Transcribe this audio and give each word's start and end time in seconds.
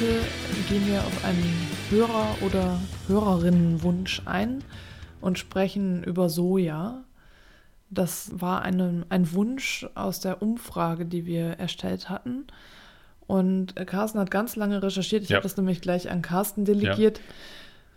Heute 0.00 0.20
gehen 0.68 0.86
wir 0.86 1.00
auf 1.00 1.24
einen 1.24 1.66
Hörer- 1.90 2.36
oder 2.42 2.78
Hörerinnenwunsch 3.08 4.22
ein 4.26 4.62
und 5.20 5.40
sprechen 5.40 6.04
über 6.04 6.28
Soja. 6.28 7.02
Das 7.90 8.30
war 8.32 8.62
eine, 8.62 9.06
ein 9.08 9.32
Wunsch 9.32 9.86
aus 9.96 10.20
der 10.20 10.40
Umfrage, 10.40 11.04
die 11.04 11.26
wir 11.26 11.44
erstellt 11.58 12.08
hatten. 12.10 12.46
Und 13.26 13.74
Carsten 13.74 14.20
hat 14.20 14.30
ganz 14.30 14.54
lange 14.54 14.80
recherchiert. 14.82 15.24
Ich 15.24 15.30
Ja. 15.30 15.36
habe 15.36 15.42
das 15.42 15.56
nämlich 15.56 15.80
gleich 15.80 16.08
an 16.10 16.22
Carsten 16.22 16.64
delegiert, 16.64 17.20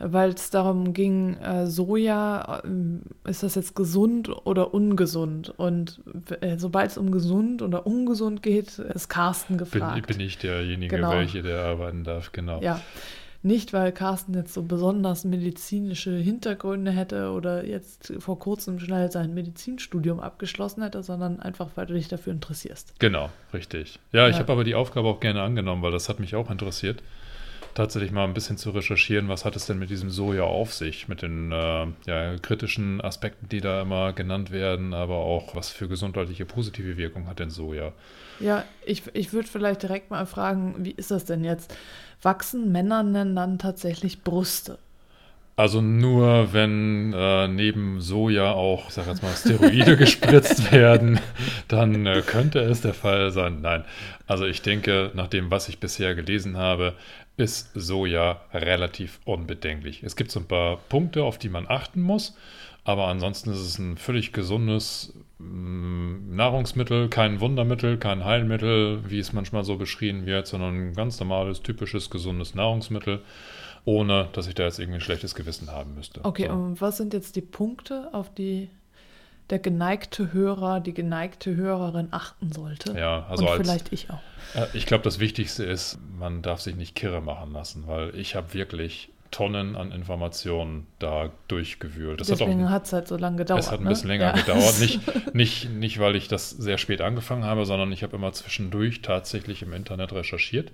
weil 0.04 0.32
es 0.32 0.50
darum 0.50 0.94
ging, 0.94 1.36
äh, 1.38 1.68
Soja, 1.68 2.62
ähm, 2.66 3.02
ist 3.24 3.44
das 3.44 3.56
jetzt 3.56 3.76
gesund 3.76 4.30
oder 4.46 4.74
ungesund? 4.74 5.54
Und 5.58 6.02
äh, 6.42 6.58
sobald 6.58 6.92
es 6.92 6.98
um 6.98 7.12
gesund 7.12 7.62
oder 7.62 7.86
ungesund 7.86 8.42
geht, 8.44 8.80
ist 8.80 9.10
Carsten 9.10 9.58
Bin, 9.58 9.66
gefragt. 9.66 10.08
bin 10.08 10.20
ich 10.20 10.38
derjenige, 10.38 10.96
Genau. 10.96 11.12
welche 11.12 11.42
der 11.42 11.62
arbeiten 11.66 12.04
darf, 12.04 12.32
genau. 12.32 12.62
Ja. 12.62 12.80
Nicht, 13.44 13.74
weil 13.74 13.92
Carsten 13.92 14.36
jetzt 14.36 14.54
so 14.54 14.62
besonders 14.62 15.24
medizinische 15.26 16.12
Hintergründe 16.16 16.92
hätte 16.92 17.32
oder 17.32 17.66
jetzt 17.66 18.14
vor 18.20 18.38
kurzem 18.38 18.78
schnell 18.80 19.12
sein 19.12 19.34
Medizinstudium 19.34 20.20
abgeschlossen 20.20 20.84
hätte, 20.84 21.02
sondern 21.02 21.40
einfach, 21.40 21.70
weil 21.74 21.88
du 21.88 21.96
dich 21.96 22.08
dafür 22.08 22.34
interessierst. 22.34 23.00
Genau, 23.00 23.30
richtig. 23.52 23.98
Ja, 24.14 24.28
ich 24.28 24.36
Ja. 24.36 24.42
habe 24.42 24.52
aber 24.52 24.64
die 24.64 24.76
Aufgabe 24.76 25.08
auch 25.08 25.20
gerne 25.20 25.42
angenommen, 25.42 25.82
weil 25.82 25.92
das 25.92 26.08
hat 26.08 26.20
mich 26.20 26.36
auch 26.36 26.52
interessiert. 26.52 27.02
Tatsächlich 27.74 28.12
mal 28.12 28.26
ein 28.26 28.34
bisschen 28.34 28.58
zu 28.58 28.72
recherchieren, 28.72 29.30
was 29.30 29.46
hat 29.46 29.56
es 29.56 29.66
denn 29.66 29.80
mit 29.80 29.90
diesem 29.90 30.10
Soja 30.10 30.44
auf 30.44 30.74
sich, 30.74 31.08
mit 31.08 31.22
den 31.22 31.52
äh, 31.52 31.88
ja, 32.06 32.38
kritischen 32.38 33.00
Aspekten, 33.00 33.48
die 33.48 33.62
da 33.62 33.82
immer 33.82 34.12
genannt 34.12 34.52
werden, 34.52 34.94
aber 34.94 35.16
auch 35.16 35.56
was 35.56 35.70
für 35.70 35.88
gesundheitliche 35.88 36.46
positive 36.46 36.98
Wirkung 36.98 37.28
hat 37.28 37.40
denn 37.40 37.50
Soja? 37.50 37.94
Ja, 38.42 38.66
ich, 38.86 39.04
ich 39.14 39.32
würde 39.32 39.48
vielleicht 39.48 39.84
direkt 39.84 40.12
mal 40.12 40.26
fragen, 40.26 40.76
wie 40.80 40.92
ist 40.92 41.12
das 41.12 41.26
denn 41.26 41.46
jetzt? 41.46 41.74
Wachsen 42.22 42.72
Männer 42.72 43.04
denn 43.04 43.36
dann 43.36 43.58
tatsächlich 43.58 44.24
Brüste? 44.24 44.78
Also 45.62 45.80
nur, 45.80 46.54
wenn 46.54 47.14
äh, 47.14 47.48
neben 47.48 48.02
Soja 48.02 48.52
auch, 48.52 48.88
ich 48.88 48.96
sag 48.96 49.06
jetzt 49.06 49.22
mal, 49.22 49.32
Steroide 49.36 49.96
gespritzt 50.06 50.72
werden, 50.72 51.20
dann 51.68 52.08
äh, 52.08 52.24
könnte 52.26 52.62
es 52.62 52.82
der 52.82 52.96
Fall 52.96 53.30
sein. 53.30 53.62
Nein, 53.62 53.86
also 54.26 54.48
ich 54.48 54.64
denke, 54.64 55.12
nach 55.14 55.28
dem, 55.28 55.52
was 55.52 55.70
ich 55.70 55.78
bisher 55.78 56.16
gelesen 56.16 56.58
habe, 56.58 56.96
ist 57.38 57.70
Soja 57.76 58.42
relativ 58.52 59.20
unbedenklich. 59.24 60.02
Es 60.02 60.16
gibt 60.16 60.32
so 60.32 60.40
ein 60.40 60.48
paar 60.48 60.78
Punkte, 60.90 61.24
auf 61.24 61.38
die 61.38 61.50
man 61.50 61.70
achten 61.70 62.02
muss, 62.02 62.36
aber 62.84 63.06
ansonsten 63.06 63.52
ist 63.52 63.60
es 63.60 63.78
ein 63.78 63.98
völlig 63.98 64.34
gesundes 64.34 65.14
mm, 65.38 66.36
Nahrungsmittel, 66.36 67.08
kein 67.08 67.40
Wundermittel, 67.40 68.00
kein 68.00 68.26
Heilmittel, 68.26 69.08
wie 69.12 69.20
es 69.20 69.32
manchmal 69.32 69.64
so 69.64 69.76
beschrieben 69.76 70.26
wird, 70.26 70.48
sondern 70.48 70.88
ein 70.88 70.94
ganz 70.96 71.20
normales, 71.20 71.62
typisches, 71.62 72.10
gesundes 72.10 72.56
Nahrungsmittel 72.56 73.22
ohne 73.86 74.30
dass 74.34 74.48
ich 74.48 74.56
da 74.56 74.64
jetzt 74.64 74.80
irgendwie 74.80 74.98
ein 75.00 75.02
schlechtes 75.02 75.36
Gewissen 75.36 75.72
haben 75.72 75.96
müsste. 75.96 76.24
Okay, 76.24 76.48
So. 76.48 76.54
und 76.54 76.82
was 76.82 76.98
sind 76.98 77.14
jetzt 77.14 77.36
die 77.36 77.42
Punkte, 77.42 78.10
auf 78.14 78.34
die 78.34 78.70
der 79.50 79.60
geneigte 79.60 80.32
Hörer, 80.32 80.80
die 80.80 80.94
geneigte 80.94 81.56
Hörerin 81.56 82.08
achten 82.12 82.52
sollte? 82.52 82.98
Ja, 82.98 83.26
also 83.28 83.44
und 83.44 83.50
als, 83.52 83.62
vielleicht 83.62 83.92
ich 83.92 84.10
auch. 84.10 84.22
äh, 84.56 84.68
ich 84.74 84.86
glaube, 84.86 85.04
das 85.04 85.20
Wichtigste 85.20 85.66
ist, 85.66 85.98
man 86.18 86.42
darf 86.42 86.62
sich 86.62 86.76
nicht 86.76 86.96
kirre 86.96 87.22
machen 87.22 87.52
lassen, 87.52 87.84
weil 87.88 88.16
ich 88.16 88.36
habe 88.36 88.54
wirklich 88.54 89.11
Tonnen 89.32 89.76
an 89.76 89.92
Informationen 89.92 90.88
da 91.00 91.30
durchgewühlt. 91.48 92.20
Das 92.20 92.28
Deswegen 92.28 92.70
hat 92.70 92.86
es 92.86 92.94
halt 92.94 93.08
so 93.08 93.18
lange 93.18 93.38
gedauert. 93.38 93.62
Es 93.62 93.72
hat 93.72 93.80
ein 93.80 93.84
ne? 93.84 93.90
bisschen 93.90 94.10
länger 94.10 94.36
Ja. 94.36 94.42
gedauert. 94.44 94.80
Nicht, 94.80 95.00
nicht, 95.34 95.70
nicht, 95.72 96.00
weil 96.00 96.16
ich 96.16 96.28
das 96.28 96.50
sehr 96.50 96.78
spät 96.78 97.02
angefangen 97.02 97.44
habe, 97.46 97.66
sondern 97.66 97.92
ich 97.92 98.04
habe 98.04 98.16
immer 98.16 98.34
zwischendurch 98.34 99.02
tatsächlich 99.02 99.62
im 99.64 99.74
Internet 99.74 100.14
recherchiert. 100.14 100.72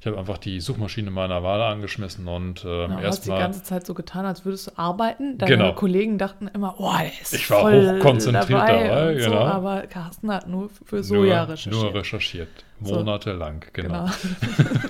Ich 0.00 0.06
habe 0.06 0.16
einfach 0.16 0.38
die 0.38 0.60
Suchmaschine 0.60 1.10
meiner 1.10 1.42
Wahl 1.42 1.60
angeschmissen 1.60 2.28
und 2.28 2.64
ähm, 2.64 2.90
du 2.90 2.96
hast 2.98 3.24
die 3.26 3.30
erstmal. 3.30 3.40
ganze 3.40 3.64
Zeit 3.64 3.84
so 3.84 3.94
getan, 3.94 4.26
als 4.26 4.44
würdest 4.44 4.68
du 4.68 4.78
arbeiten. 4.78 5.38
Deine 5.38 5.56
Genau. 5.56 5.72
Kollegen 5.72 6.18
dachten 6.18 6.46
immer, 6.46 6.76
oh, 6.78 6.92
der 7.00 7.10
ist 7.20 7.34
Ich 7.34 7.50
war 7.50 7.62
voll 7.62 7.96
hochkonzentriert 7.96 8.48
dabei, 8.60 9.18
so, 9.18 9.30
genau. 9.30 9.40
aber 9.42 9.88
Carsten 9.88 10.30
hat 10.32 10.46
nur 10.46 10.70
für 10.84 11.02
Soja 11.02 11.40
nur, 11.46 11.48
recherchiert. 11.54 11.74
Nur 11.82 11.94
recherchiert. 11.94 12.48
So. 12.80 12.94
Monatelang, 12.94 13.64
genau. 13.72 14.08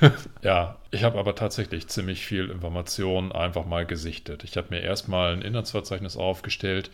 genau. 0.01 0.13
Ja, 0.43 0.77
ich 0.91 1.05
habe 1.05 1.19
aber 1.19 1.35
tatsächlich 1.35 1.89
ziemlich 1.89 2.25
viel 2.25 2.51
Information 2.51 3.33
einfach 3.33 3.65
mal 3.65 3.87
gesichtet. 3.87 4.45
Ich 4.45 4.57
habe 4.57 4.69
mir 4.71 4.81
erstmal 4.81 5.33
ein 5.33 5.43
Inhaltsverzeichnis 5.43 6.17
aufgestellt 6.17 6.91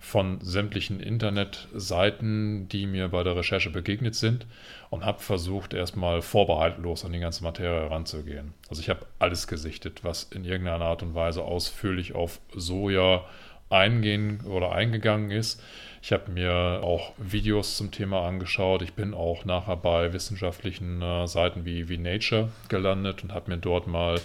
von 0.00 0.40
sämtlichen 0.40 0.98
Internetseiten, 0.98 2.68
die 2.68 2.86
mir 2.86 3.08
bei 3.08 3.22
der 3.22 3.36
Recherche 3.36 3.70
begegnet 3.70 4.14
sind 4.14 4.46
und 4.88 5.04
habe 5.04 5.20
versucht, 5.20 5.74
erstmal 5.74 6.22
vorbehaltlos 6.22 7.04
an 7.04 7.12
die 7.12 7.20
ganze 7.20 7.44
Materie 7.44 7.82
heranzugehen. 7.82 8.54
Also 8.70 8.80
ich 8.80 8.88
habe 8.88 9.06
alles 9.18 9.46
gesichtet, 9.46 10.02
was 10.02 10.24
in 10.24 10.44
irgendeiner 10.44 10.86
Art 10.86 11.02
und 11.02 11.14
Weise 11.14 11.42
ausführlich 11.42 12.14
auf 12.14 12.40
Soja 12.54 13.24
eingehen 13.68 14.40
oder 14.46 14.72
eingegangen 14.72 15.30
ist. 15.30 15.62
Ich 16.02 16.12
habe 16.12 16.30
mir 16.30 16.80
auch 16.82 17.12
Videos 17.18 17.76
zum 17.76 17.90
Thema 17.90 18.26
angeschaut. 18.26 18.82
Ich 18.82 18.94
bin 18.94 19.12
auch 19.12 19.44
nachher 19.44 19.76
bei 19.76 20.12
wissenschaftlichen 20.12 21.02
äh, 21.02 21.26
Seiten 21.26 21.64
wie, 21.64 21.88
wie 21.88 21.98
Nature 21.98 22.48
gelandet 22.68 23.22
und 23.22 23.34
habe 23.34 23.50
mir 23.50 23.58
dort 23.58 23.86
mal 23.86 24.18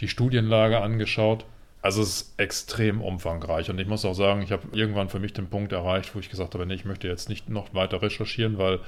die 0.00 0.08
Studienlage 0.08 0.80
angeschaut. 0.80 1.44
Also 1.80 2.02
es 2.02 2.08
ist 2.08 2.34
extrem 2.38 3.00
umfangreich 3.00 3.70
und 3.70 3.78
ich 3.78 3.88
muss 3.88 4.04
auch 4.04 4.14
sagen, 4.14 4.42
ich 4.42 4.52
habe 4.52 4.68
irgendwann 4.72 5.08
für 5.08 5.18
mich 5.18 5.32
den 5.32 5.48
Punkt 5.48 5.72
erreicht, 5.72 6.14
wo 6.14 6.20
ich 6.20 6.30
gesagt 6.30 6.54
habe, 6.54 6.66
nee, 6.66 6.74
ich 6.74 6.84
möchte 6.84 7.08
jetzt 7.08 7.28
nicht 7.28 7.48
noch 7.48 7.74
weiter 7.74 8.02
recherchieren, 8.02 8.58
weil 8.58 8.78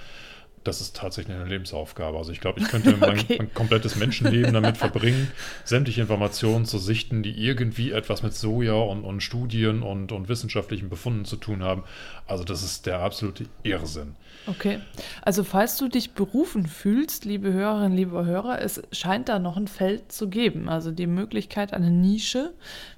das 0.64 0.80
ist 0.80 0.96
tatsächlich 0.96 1.36
eine 1.36 1.44
Lebensaufgabe. 1.46 2.18
Also 2.18 2.32
ich 2.32 2.40
glaube, 2.40 2.60
ich 2.60 2.68
könnte 2.68 2.96
mein, 3.00 3.14
Okay. 3.14 3.36
mein 3.38 3.54
komplettes 3.54 3.96
Menschenleben 3.96 4.52
damit 4.52 4.76
verbringen, 4.78 5.30
sämtliche 5.64 6.00
Informationen 6.00 6.64
zu 6.64 6.78
sichten, 6.78 7.22
die 7.22 7.30
irgendwie 7.30 7.92
etwas 7.92 8.22
mit 8.22 8.34
Soja 8.34 8.74
und, 8.74 9.04
und 9.04 9.20
Studien 9.22 9.82
und, 9.82 10.10
und 10.10 10.28
wissenschaftlichen 10.28 10.88
Befunden 10.88 11.24
zu 11.24 11.36
tun 11.36 11.62
haben. 11.62 11.84
Also 12.26 12.42
das 12.44 12.62
ist 12.62 12.86
der 12.86 13.00
absolute 13.00 13.44
Irrsinn. 13.62 14.16
Okay. 14.46 14.80
Also 15.22 15.44
falls 15.44 15.76
du 15.76 15.88
dich 15.88 16.12
berufen 16.12 16.66
fühlst, 16.66 17.24
liebe 17.24 17.52
Hörerinnen, 17.52 17.96
liebe 17.96 18.24
Hörer, 18.24 18.60
es 18.60 18.82
scheint 18.92 19.28
da 19.28 19.38
noch 19.38 19.56
ein 19.56 19.68
Feld 19.68 20.10
zu 20.10 20.28
geben. 20.28 20.68
Also 20.68 20.90
die 20.90 21.06
Möglichkeit, 21.06 21.72
eine 21.72 21.90
Nische, 21.90 22.52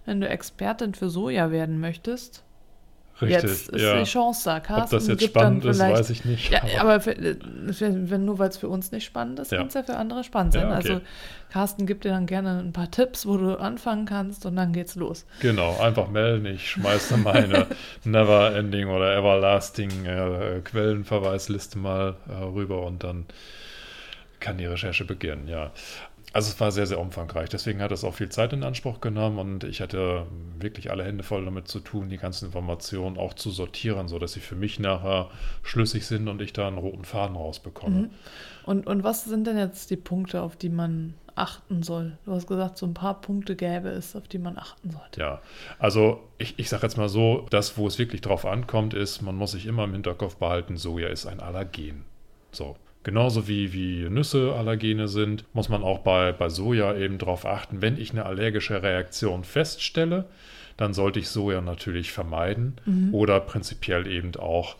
wenn 0.06 0.20
du 0.20 0.28
Expertin 0.28 0.94
für 0.94 1.10
Soja 1.10 1.50
werden 1.50 1.78
möchtest. 1.78 2.42
Richtig. 3.20 3.42
Jetzt 3.50 3.68
ist 3.70 3.80
ja. 3.82 3.98
die 3.98 4.04
Chance 4.04 4.42
da. 4.44 4.56
Ob 4.58 4.64
Carsten 4.64 4.96
das 4.96 5.06
jetzt 5.08 5.18
gibt 5.20 5.36
dann 5.36 5.60
spannend 5.60 5.64
ist, 5.64 5.78
weiß 5.80 6.10
ich 6.10 6.24
nicht. 6.26 6.50
Ja, 6.50 6.60
aber- 6.80 6.94
aber 6.94 7.00
für, 7.00 7.16
wenn 8.10 8.24
nur 8.26 8.38
weil 8.38 8.50
es 8.50 8.58
für 8.58 8.68
uns 8.68 8.92
nicht 8.92 9.04
spannend 9.06 9.38
ist, 9.38 9.52
Ja. 9.52 9.58
kann 9.58 9.68
es 9.68 9.74
ja 9.74 9.82
für 9.82 9.96
andere 9.96 10.22
spannend 10.22 10.52
sein. 10.52 10.66
okay. 10.66 10.74
Also 10.74 11.00
Carsten 11.50 11.86
gibt 11.86 12.04
dir 12.04 12.10
dann 12.10 12.26
gerne 12.26 12.58
ein 12.58 12.72
paar 12.74 12.90
Tipps, 12.90 13.24
wo 13.24 13.38
du 13.38 13.58
anfangen 13.58 14.04
kannst 14.04 14.44
und 14.44 14.56
dann 14.56 14.72
geht's 14.74 14.96
los. 14.96 15.24
Genau, 15.40 15.78
einfach 15.80 16.08
melden. 16.10 16.44
Ich 16.46 16.68
schmeiße 16.70 17.16
meine 17.16 17.66
Never 18.04 18.54
Ending 18.54 18.88
oder 18.88 19.16
Everlasting 19.16 20.04
äh, 20.04 20.60
Quellenverweisliste 20.62 21.78
mal 21.78 22.16
äh, 22.28 22.32
rüber 22.44 22.82
und 22.84 23.02
dann 23.02 23.24
kann 24.40 24.58
die 24.58 24.66
Recherche 24.66 25.04
beginnen, 25.06 25.48
ja. 25.48 25.70
Also 26.32 26.50
es 26.50 26.60
war 26.60 26.70
sehr, 26.70 26.86
sehr 26.86 27.00
umfangreich. 27.00 27.48
Deswegen 27.48 27.80
hat 27.80 27.92
es 27.92 28.04
auch 28.04 28.14
viel 28.14 28.28
Zeit 28.28 28.52
in 28.52 28.62
Anspruch 28.62 29.00
genommen 29.00 29.38
und 29.38 29.64
ich 29.64 29.80
hatte 29.80 30.26
wirklich 30.58 30.90
alle 30.90 31.04
Hände 31.04 31.24
voll 31.24 31.44
damit 31.44 31.68
zu 31.68 31.80
tun, 31.80 32.10
die 32.10 32.18
ganzen 32.18 32.46
Informationen 32.46 33.16
auch 33.16 33.32
zu 33.32 33.50
sortieren, 33.50 34.08
sodass 34.08 34.32
sie 34.32 34.40
für 34.40 34.54
mich 34.54 34.78
nachher 34.78 35.30
schlüssig 35.62 36.06
sind 36.06 36.28
und 36.28 36.42
ich 36.42 36.52
da 36.52 36.66
einen 36.68 36.78
roten 36.78 37.04
Faden 37.04 37.36
rausbekomme. 37.36 38.00
Mhm. 38.00 38.10
Und, 38.64 38.86
und 38.86 39.04
was 39.04 39.24
sind 39.24 39.46
denn 39.46 39.56
jetzt 39.56 39.90
die 39.90 39.96
Punkte, 39.96 40.42
auf 40.42 40.56
die 40.56 40.68
man 40.68 41.14
achten 41.36 41.82
soll? 41.82 42.18
Du 42.24 42.32
hast 42.32 42.46
gesagt, 42.46 42.76
so 42.76 42.86
ein 42.86 42.94
paar 42.94 43.20
Punkte 43.20 43.56
gäbe 43.56 43.88
es, 43.88 44.16
auf 44.16 44.28
die 44.28 44.38
man 44.38 44.58
achten 44.58 44.90
sollte. 44.90 45.20
Ja, 45.20 45.40
also 45.78 46.20
ich, 46.38 46.58
ich 46.58 46.68
sage 46.68 46.82
jetzt 46.82 46.98
mal 46.98 47.08
so, 47.08 47.46
das, 47.50 47.78
wo 47.78 47.86
es 47.86 47.98
wirklich 47.98 48.20
drauf 48.20 48.44
ankommt, 48.44 48.92
ist, 48.92 49.22
man 49.22 49.36
muss 49.36 49.52
sich 49.52 49.66
immer 49.66 49.84
im 49.84 49.92
Hinterkopf 49.92 50.36
behalten, 50.36 50.76
Soja 50.76 51.08
ist 51.08 51.26
ein 51.26 51.40
Allergen. 51.40 52.04
So. 52.52 52.76
Genauso 53.06 53.46
wie, 53.46 53.72
wie 53.72 54.10
Nüsse 54.10 54.52
Allergene 54.56 55.06
sind, 55.06 55.44
muss 55.54 55.68
man 55.68 55.84
auch 55.84 56.00
bei, 56.00 56.32
bei 56.32 56.48
Soja 56.48 56.92
eben 56.96 57.18
darauf 57.18 57.46
achten, 57.46 57.80
wenn 57.80 57.98
ich 57.98 58.10
eine 58.10 58.26
allergische 58.26 58.82
Reaktion 58.82 59.44
feststelle, 59.44 60.24
dann 60.76 60.92
sollte 60.92 61.20
ich 61.20 61.28
Soja 61.28 61.60
natürlich 61.60 62.10
vermeiden 62.10 62.74
oder 63.12 63.38
prinzipiell 63.38 64.08
eben 64.08 64.34
auch 64.34 64.74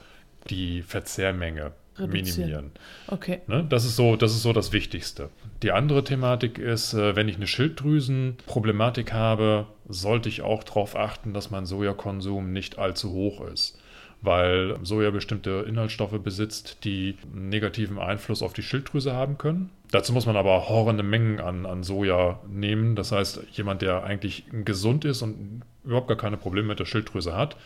die 0.50 0.82
Verzehrmenge 0.82 1.70
minimieren. 1.98 2.72
Okay. 3.06 3.42
Ne? 3.46 3.64
Das, 3.68 3.84
ist 3.84 3.94
so, 3.94 4.16
das 4.16 4.32
ist 4.32 4.42
so 4.42 4.52
das 4.52 4.72
Wichtigste. 4.72 5.30
Die 5.62 5.70
andere 5.70 6.02
Thematik 6.02 6.58
ist, 6.58 6.94
äh, 6.94 7.14
wenn 7.14 7.28
ich 7.28 7.36
eine 7.36 7.46
Schilddrüsenproblematik 7.46 9.12
habe, 9.12 9.68
sollte 9.88 10.28
ich 10.28 10.42
auch 10.42 10.64
darauf 10.64 10.96
achten, 10.96 11.32
dass 11.32 11.52
mein 11.52 11.64
Sojakonsum 11.64 12.52
nicht 12.52 12.76
allzu 12.76 13.12
hoch 13.12 13.46
ist 13.46 13.78
weil 14.26 14.76
Soja 14.82 15.10
bestimmte 15.10 15.64
Inhaltsstoffe 15.66 16.20
besitzt, 16.22 16.84
die 16.84 17.16
negativen 17.32 17.98
Einfluss 17.98 18.42
auf 18.42 18.52
die 18.52 18.62
Schilddrüse 18.62 19.14
haben 19.14 19.38
können. 19.38 19.70
Dazu 19.92 20.12
muss 20.12 20.26
man 20.26 20.36
aber 20.36 20.68
horrende 20.68 21.04
Mengen 21.04 21.40
an, 21.40 21.64
an 21.64 21.84
Soja 21.84 22.40
nehmen. 22.48 22.96
Das 22.96 23.12
heißt, 23.12 23.40
jemand, 23.52 23.82
der 23.82 24.02
eigentlich 24.04 24.44
gesund 24.64 25.04
ist 25.04 25.22
und 25.22 25.62
überhaupt 25.84 26.08
gar 26.08 26.16
keine 26.16 26.36
Probleme 26.36 26.68
mit 26.68 26.80
der 26.80 26.84
Schilddrüse 26.84 27.36
hat, 27.36 27.56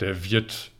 der 0.00 0.24
wird 0.30 0.70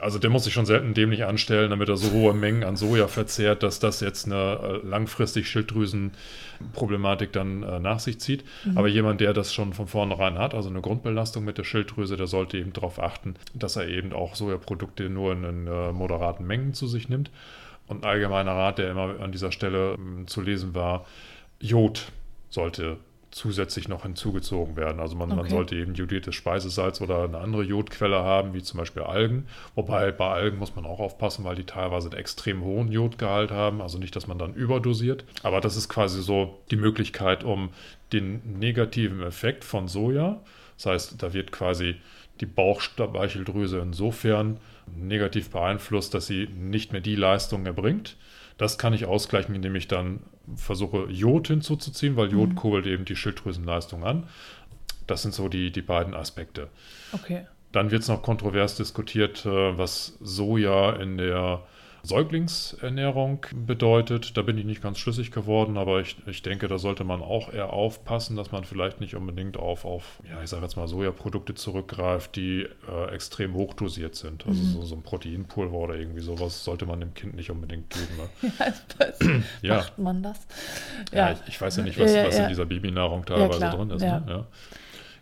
also 0.00 0.18
der 0.18 0.30
muss 0.30 0.44
sich 0.44 0.52
schon 0.52 0.66
selten 0.66 0.94
dämlich 0.94 1.24
anstellen, 1.24 1.70
damit 1.70 1.88
er 1.88 1.96
so 1.96 2.10
hohe 2.12 2.34
Mengen 2.34 2.64
an 2.64 2.76
Soja 2.76 3.08
verzehrt, 3.08 3.62
dass 3.62 3.78
das 3.78 4.00
jetzt 4.00 4.26
eine 4.26 4.80
äh, 4.82 4.86
langfristig 4.86 5.48
Schilddrüsenproblematik 5.48 7.32
dann 7.32 7.62
äh, 7.62 7.80
nach 7.80 8.00
sich 8.00 8.20
zieht. 8.20 8.44
Mhm. 8.64 8.78
Aber 8.78 8.88
jemand, 8.88 9.20
der 9.20 9.32
das 9.32 9.52
schon 9.54 9.72
von 9.72 9.86
vornherein 9.86 10.38
hat, 10.38 10.54
also 10.54 10.68
eine 10.68 10.80
Grundbelastung 10.80 11.44
mit 11.44 11.58
der 11.58 11.64
Schilddrüse, 11.64 12.16
der 12.16 12.26
sollte 12.26 12.58
eben 12.58 12.72
darauf 12.72 13.00
achten, 13.00 13.34
dass 13.54 13.76
er 13.76 13.88
eben 13.88 14.12
auch 14.12 14.34
Sojaprodukte 14.34 15.08
nur 15.08 15.32
in, 15.32 15.44
in 15.44 15.66
äh, 15.66 15.92
moderaten 15.92 16.46
Mengen 16.46 16.74
zu 16.74 16.86
sich 16.86 17.08
nimmt. 17.08 17.30
Und 17.86 18.04
ein 18.04 18.08
allgemeiner 18.08 18.52
Rat, 18.52 18.78
der 18.78 18.90
immer 18.90 19.20
an 19.20 19.32
dieser 19.32 19.52
Stelle 19.52 19.94
äh, 19.94 20.26
zu 20.26 20.40
lesen 20.40 20.74
war, 20.74 21.06
Jod 21.60 22.12
sollte 22.50 22.98
zusätzlich 23.36 23.86
noch 23.86 24.04
hinzugezogen 24.04 24.76
werden. 24.76 24.98
Also 24.98 25.14
man, 25.14 25.30
okay. 25.30 25.42
man, 25.42 25.50
sollte 25.50 25.76
eben 25.76 25.92
jodiertes 25.92 26.34
Speisesalz 26.34 27.02
oder 27.02 27.24
eine 27.24 27.36
andere 27.36 27.64
Jodquelle 27.64 28.16
haben, 28.16 28.54
wie 28.54 28.62
zum 28.62 28.78
Beispiel 28.78 29.02
Algen. 29.02 29.46
Wobei 29.74 30.10
bei 30.10 30.28
Algen 30.30 30.56
muss 30.56 30.74
man 30.74 30.86
auch 30.86 31.00
aufpassen, 31.00 31.44
weil 31.44 31.54
die 31.54 31.64
teilweise 31.64 32.08
einen 32.08 32.18
extrem 32.18 32.64
hohen 32.64 32.90
Jodgehalt 32.90 33.50
haben. 33.50 33.82
Also 33.82 33.98
nicht, 33.98 34.16
dass 34.16 34.26
man 34.26 34.38
dann 34.38 34.54
überdosiert. 34.54 35.24
Aber 35.42 35.60
das 35.60 35.76
ist 35.76 35.90
quasi 35.90 36.22
so 36.22 36.58
die 36.70 36.76
Möglichkeit, 36.76 37.44
um 37.44 37.68
den 38.14 38.58
negativen 38.58 39.22
Effekt 39.22 39.64
von 39.64 39.86
Soja, 39.86 40.40
das 40.76 40.86
heißt, 40.86 41.22
da 41.22 41.32
wird 41.32 41.52
quasi 41.52 41.96
die 42.40 42.46
Bauchspeicheldrüse 42.46 43.78
insofern 43.78 44.58
negativ 44.94 45.50
beeinflusst, 45.50 46.14
dass 46.14 46.26
sie 46.26 46.48
nicht 46.54 46.92
mehr 46.92 47.00
die 47.00 47.16
Leistung 47.16 47.66
erbringt. 47.66 48.16
Das 48.58 48.78
kann 48.78 48.94
ich 48.94 49.04
ausgleichen, 49.04 49.54
indem 49.54 49.74
ich 49.74 49.88
dann 49.88 50.20
versuche, 50.54 51.06
Jod 51.10 51.48
hinzuzuziehen, 51.48 52.16
weil 52.16 52.32
Jod 52.32 52.50
mhm. 52.50 52.54
kurbelt 52.54 52.86
eben 52.86 53.04
die 53.04 53.16
Schilddrüsenleistung 53.16 54.04
an. 54.04 54.28
Das 55.06 55.22
sind 55.22 55.34
so 55.34 55.48
die, 55.48 55.70
die 55.70 55.82
beiden 55.82 56.14
Aspekte. 56.14 56.68
Okay. 57.12 57.46
Dann 57.72 57.90
wird 57.90 58.02
es 58.02 58.08
noch 58.08 58.22
kontrovers 58.22 58.76
diskutiert, 58.76 59.44
äh, 59.44 59.76
was 59.76 60.16
Soja 60.20 60.92
in 60.96 61.18
der 61.18 61.62
Säuglingsernährung 62.06 63.46
bedeutet. 63.54 64.36
Da 64.36 64.42
bin 64.42 64.56
ich 64.58 64.64
nicht 64.64 64.82
ganz 64.82 64.98
schlüssig 64.98 65.30
geworden, 65.30 65.76
aber 65.76 66.00
ich, 66.00 66.16
ich 66.26 66.42
denke, 66.42 66.68
da 66.68 66.78
sollte 66.78 67.04
man 67.04 67.20
auch 67.20 67.52
eher 67.52 67.72
aufpassen, 67.72 68.36
dass 68.36 68.52
man 68.52 68.64
vielleicht 68.64 69.00
nicht 69.00 69.14
unbedingt 69.14 69.56
auf, 69.56 69.84
auf 69.84 70.22
ja, 70.28 70.42
ich 70.42 70.50
sage 70.50 70.62
jetzt 70.62 70.76
mal 70.76 70.88
Sojaprodukte 70.88 71.54
zurückgreift, 71.54 72.36
die 72.36 72.66
äh, 72.88 73.14
extrem 73.14 73.54
hochdosiert 73.54 74.14
sind. 74.14 74.46
Also 74.46 74.62
mhm. 74.62 74.72
so, 74.72 74.82
so, 74.82 74.94
ein 74.94 75.02
Proteinpulver 75.02 75.76
oder 75.76 75.96
irgendwie 75.96 76.20
sowas 76.20 76.64
sollte 76.64 76.86
man 76.86 77.00
dem 77.00 77.14
Kind 77.14 77.34
nicht 77.34 77.50
unbedingt 77.50 77.90
geben. 77.90 78.16
Ne? 78.16 79.42
ja, 79.62 79.68
ja. 79.68 79.76
Macht 79.76 79.98
man 79.98 80.22
das? 80.22 80.46
Ja, 81.12 81.30
ja 81.30 81.32
ich, 81.32 81.48
ich, 81.48 81.60
weiß 81.60 81.76
ja 81.76 81.82
nicht, 81.82 81.98
was, 81.98 82.14
was 82.14 82.38
in 82.38 82.48
dieser 82.48 82.66
Babynahrung 82.66 83.24
teilweise 83.24 83.70
drin 83.70 83.90
ist. 83.90 84.02
Ne? 84.02 84.46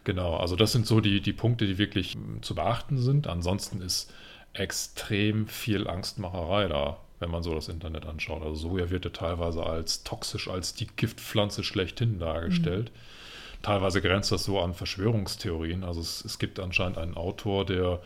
Genau, 0.05 0.37
also 0.37 0.55
das 0.55 0.73
sind 0.73 0.87
so 0.87 1.01
die, 1.01 1.23
die 1.23 1.33
Punkte, 1.33 1.67
die 1.67 1.79
wirklich 1.79 2.17
zu 2.43 2.55
beachten 2.55 2.99
sind. 2.99 3.27
Ansonsten 3.27 3.81
ist 3.81 4.13
extrem 4.55 5.47
viel 5.47 5.89
Angstmacherei 5.89 6.69
da, 6.69 6.97
wenn 7.21 7.31
man 7.31 7.43
so 7.43 7.55
das 7.55 7.69
Internet 7.69 8.07
anschaut. 8.07 8.43
Also 8.43 8.69
Soja 8.69 8.91
wird 8.91 9.05
ja 9.05 9.11
teilweise 9.11 9.65
als 9.65 10.05
toxisch, 10.05 10.49
als 10.49 10.75
die 10.75 10.87
Giftpflanze 10.87 11.65
schlechthin 11.65 12.19
dargestellt. 12.19 12.91
Mhm. 12.91 13.63
Teilweise 13.63 14.01
grenzt 14.01 14.31
das 14.31 14.45
so 14.45 14.61
an 14.61 14.75
Verschwörungstheorien. 14.75 15.85
Also 15.85 16.01
es, 16.01 16.25
es 16.25 16.39
gibt 16.39 16.61
anscheinend 16.61 16.99
einen 16.99 17.17
Autor, 17.17 17.65
der 17.67 18.01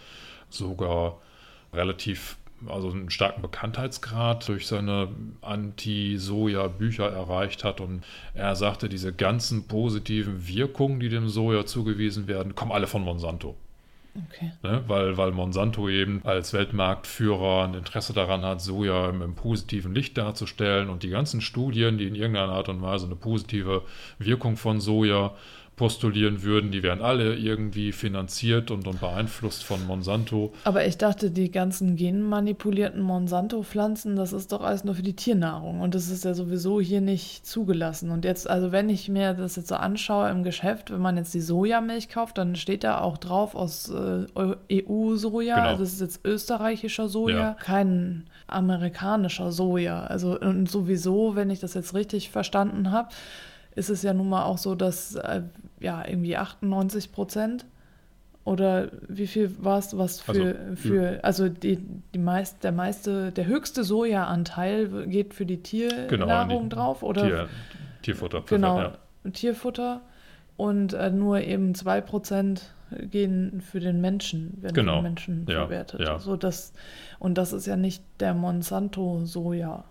sogar 0.50 1.20
relativ 1.72 2.36
also 2.66 2.90
einen 2.90 3.10
starken 3.10 3.42
Bekanntheitsgrad 3.42 4.48
durch 4.48 4.66
seine 4.66 5.08
Anti-Soja-Bücher 5.42 7.08
erreicht 7.08 7.64
hat. 7.64 7.80
Und 7.80 8.04
er 8.34 8.56
sagte, 8.56 8.88
diese 8.88 9.12
ganzen 9.12 9.68
positiven 9.68 10.48
Wirkungen, 10.48 11.00
die 11.00 11.08
dem 11.08 11.28
Soja 11.28 11.66
zugewiesen 11.66 12.26
werden, 12.26 12.54
kommen 12.54 12.72
alle 12.72 12.86
von 12.86 13.02
Monsanto. 13.02 13.56
Okay. 14.26 14.52
Ne? 14.62 14.84
Weil, 14.86 15.16
weil 15.16 15.32
Monsanto 15.32 15.88
eben 15.88 16.22
als 16.24 16.52
Weltmarktführer 16.52 17.64
ein 17.64 17.74
Interesse 17.74 18.12
daran 18.12 18.42
hat, 18.42 18.60
Soja 18.60 19.10
im, 19.10 19.22
im, 19.22 19.34
positiven 19.34 19.94
Licht 19.94 20.18
darzustellen 20.18 20.88
und 20.88 21.02
die 21.02 21.10
ganzen 21.10 21.40
Studien, 21.40 21.98
die 21.98 22.06
in 22.06 22.14
irgendeiner 22.14 22.52
Art 22.52 22.68
und 22.68 22.82
Weise 22.82 23.06
eine 23.06 23.16
positive 23.16 23.82
Wirkung 24.18 24.56
von 24.56 24.80
Soja 24.80 25.34
postulieren 25.78 26.42
würden, 26.42 26.70
die 26.70 26.82
wären 26.82 27.00
alle 27.00 27.36
irgendwie 27.36 27.92
finanziert 27.92 28.70
und, 28.70 28.86
und 28.86 29.00
beeinflusst 29.00 29.64
von 29.64 29.86
Monsanto. 29.86 30.52
Aber 30.64 30.86
ich 30.86 30.98
dachte, 30.98 31.30
die 31.30 31.50
ganzen 31.50 31.96
genmanipulierten 31.96 33.00
Monsanto-Pflanzen, 33.00 34.16
das 34.16 34.34
ist 34.34 34.52
doch 34.52 34.60
alles 34.60 34.84
nur 34.84 34.96
für 34.96 35.02
die 35.02 35.16
Tiernahrung 35.16 35.80
und 35.80 35.94
das 35.94 36.10
ist 36.10 36.24
ja 36.24 36.34
sowieso 36.34 36.80
hier 36.80 37.00
nicht 37.00 37.46
zugelassen. 37.46 38.10
Und 38.10 38.24
jetzt, 38.24 38.50
also 38.50 38.72
wenn 38.72 38.90
ich 38.90 39.08
mir 39.08 39.32
das 39.32 39.56
jetzt 39.56 39.68
so 39.68 39.76
anschaue 39.76 40.28
im 40.28 40.42
Geschäft, 40.42 40.90
wenn 40.90 41.00
man 41.00 41.16
jetzt 41.16 41.32
die 41.32 41.40
Sojamilch 41.40 42.08
kauft, 42.08 42.36
dann 42.36 42.56
steht 42.56 42.84
da 42.84 43.00
auch 43.00 43.16
drauf 43.16 43.54
aus 43.54 43.88
äh, 43.88 44.26
EU-Soja, 44.70 45.54
genau. 45.54 45.68
also 45.68 45.84
das 45.84 45.94
ist 45.94 46.00
jetzt 46.00 46.24
österreichischer 46.24 47.08
Soja, 47.08 47.38
ja. 47.38 47.54
kein 47.54 48.24
amerikanischer 48.48 49.52
Soja. 49.52 50.02
Also 50.02 50.38
und 50.38 50.68
sowieso, 50.68 51.36
wenn 51.36 51.50
ich 51.50 51.60
das 51.60 51.74
jetzt 51.74 51.94
richtig 51.94 52.30
verstanden 52.30 52.90
habe, 52.90 53.10
ist 53.78 53.88
es 53.88 54.02
ja 54.02 54.12
nun 54.12 54.28
mal 54.28 54.44
auch 54.44 54.58
so, 54.58 54.74
dass 54.74 55.14
äh, 55.14 55.42
ja 55.80 56.06
irgendwie 56.06 56.36
98 56.36 57.12
Prozent 57.12 57.64
oder 58.44 58.88
wie 59.08 59.26
viel 59.26 59.54
war 59.62 59.78
es, 59.78 59.96
was 59.96 60.20
für, 60.20 60.32
also, 60.32 60.76
für 60.76 61.20
also 61.22 61.48
die, 61.48 61.78
die 62.14 62.18
meist, 62.18 62.64
der 62.64 62.72
meiste, 62.72 63.30
der 63.30 63.46
höchste 63.46 63.84
Sojaanteil 63.84 65.06
geht 65.06 65.34
für 65.34 65.44
die 65.44 65.62
Tiernahrung 65.62 66.68
genau, 66.70 66.82
drauf 66.82 67.02
oder 67.02 67.22
Tier, 67.22 67.48
Tierfutter. 68.02 68.42
Genau, 68.46 68.80
ja. 68.80 68.92
Tierfutter 69.32 70.00
und 70.56 70.94
äh, 70.94 71.10
nur 71.10 71.40
eben 71.42 71.74
2% 71.74 72.60
gehen 73.10 73.60
für 73.60 73.80
den 73.80 74.00
Menschen, 74.00 74.62
werden 74.62 74.74
genau. 74.74 74.92
für 74.92 74.98
den 74.98 75.02
Menschen 75.02 75.46
ja, 75.46 75.60
verwertet. 75.60 76.00
Ja. 76.00 76.18
So 76.18 76.36
das, 76.36 76.72
und 77.18 77.36
das 77.36 77.52
ist 77.52 77.66
ja 77.66 77.76
nicht 77.76 78.02
der 78.20 78.32
Monsanto-Soja. 78.32 79.84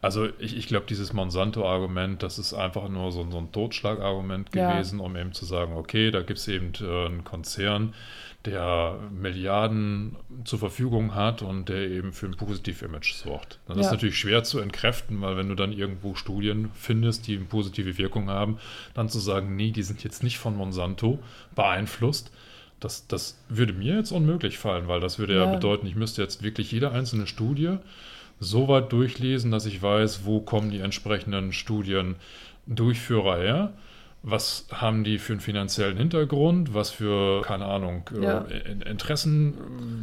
Also 0.00 0.28
ich, 0.38 0.56
ich 0.56 0.66
glaube, 0.66 0.86
dieses 0.88 1.12
Monsanto-Argument, 1.12 2.22
das 2.22 2.38
ist 2.38 2.54
einfach 2.54 2.88
nur 2.88 3.12
so, 3.12 3.28
so 3.30 3.38
ein 3.38 3.52
Totschlagargument 3.52 4.52
gewesen, 4.52 4.98
ja. 4.98 5.04
um 5.04 5.16
eben 5.16 5.32
zu 5.32 5.44
sagen, 5.44 5.74
okay, 5.74 6.10
da 6.10 6.22
gibt 6.22 6.38
es 6.38 6.48
eben 6.48 6.72
äh, 6.80 7.06
einen 7.06 7.24
Konzern, 7.24 7.94
der 8.44 8.98
Milliarden 9.12 10.16
zur 10.44 10.58
Verfügung 10.58 11.14
hat 11.14 11.42
und 11.42 11.68
der 11.68 11.88
eben 11.88 12.12
für 12.12 12.26
ein 12.26 12.36
Positiv-Image 12.36 13.12
sorgt. 13.14 13.60
Das 13.68 13.76
ja. 13.76 13.82
ist 13.84 13.90
natürlich 13.92 14.18
schwer 14.18 14.42
zu 14.42 14.58
entkräften, 14.58 15.20
weil 15.20 15.36
wenn 15.36 15.48
du 15.48 15.54
dann 15.54 15.72
irgendwo 15.72 16.14
Studien 16.14 16.70
findest, 16.74 17.28
die 17.28 17.36
eine 17.36 17.44
positive 17.44 17.98
Wirkung 17.98 18.28
haben, 18.30 18.58
dann 18.94 19.08
zu 19.08 19.20
sagen, 19.20 19.54
nee, 19.54 19.70
die 19.70 19.84
sind 19.84 20.02
jetzt 20.02 20.24
nicht 20.24 20.38
von 20.38 20.56
Monsanto 20.56 21.20
beeinflusst, 21.54 22.32
das, 22.80 23.06
das 23.06 23.38
würde 23.48 23.72
mir 23.72 23.94
jetzt 23.96 24.10
unmöglich 24.10 24.58
fallen, 24.58 24.88
weil 24.88 24.98
das 24.98 25.20
würde 25.20 25.36
ja, 25.36 25.44
ja 25.44 25.54
bedeuten, 25.54 25.86
ich 25.86 25.94
müsste 25.94 26.20
jetzt 26.22 26.42
wirklich 26.42 26.72
jede 26.72 26.90
einzelne 26.90 27.28
Studie 27.28 27.76
so 28.42 28.68
weit 28.68 28.92
durchlesen, 28.92 29.50
dass 29.50 29.66
ich 29.66 29.80
weiß, 29.80 30.24
wo 30.24 30.40
kommen 30.40 30.70
die 30.70 30.80
entsprechenden 30.80 31.52
Studiendurchführer 31.52 33.38
her. 33.38 33.72
Was 34.24 34.66
haben 34.70 35.02
die 35.02 35.18
für 35.18 35.32
einen 35.32 35.40
finanziellen 35.40 35.96
Hintergrund? 35.96 36.74
Was 36.74 36.90
für, 36.90 37.42
keine 37.42 37.64
Ahnung, 37.64 38.08
äh, 38.14 38.22
ja. 38.22 38.38
Interessen, 38.86 39.54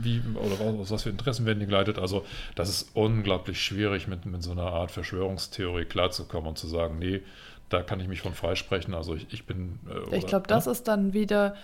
wie, 0.02 0.22
oder 0.36 0.80
aus 0.80 0.92
was 0.92 1.04
für 1.04 1.10
Interessen 1.10 1.46
werden 1.46 1.60
die 1.60 1.66
geleitet? 1.66 2.00
Also, 2.00 2.26
das 2.56 2.68
ist 2.68 2.90
unglaublich 2.96 3.62
schwierig, 3.62 4.08
mit, 4.08 4.26
mit 4.26 4.44
so 4.44 4.52
einer 4.52 4.64
Art 4.64 4.92
Verschwörungstheorie 4.92 5.86
klarzukommen 5.86 6.50
und 6.50 6.58
zu 6.58 6.68
sagen, 6.68 7.00
nee, 7.00 7.22
da 7.70 7.82
kann 7.82 8.02
ich 8.02 8.10
mich 8.10 8.22
von 8.22 8.34
freisprechen. 8.34 8.94
Also, 8.94 9.16
ich, 9.16 9.28
ich 9.32 9.46
bin. 9.46 9.80
Äh, 10.12 10.18
ich 10.18 10.28
glaube, 10.28 10.48
das 10.48 10.66
ne? 10.66 10.74
ist 10.74 10.90
dann 10.90 11.14
wieder 11.14 11.56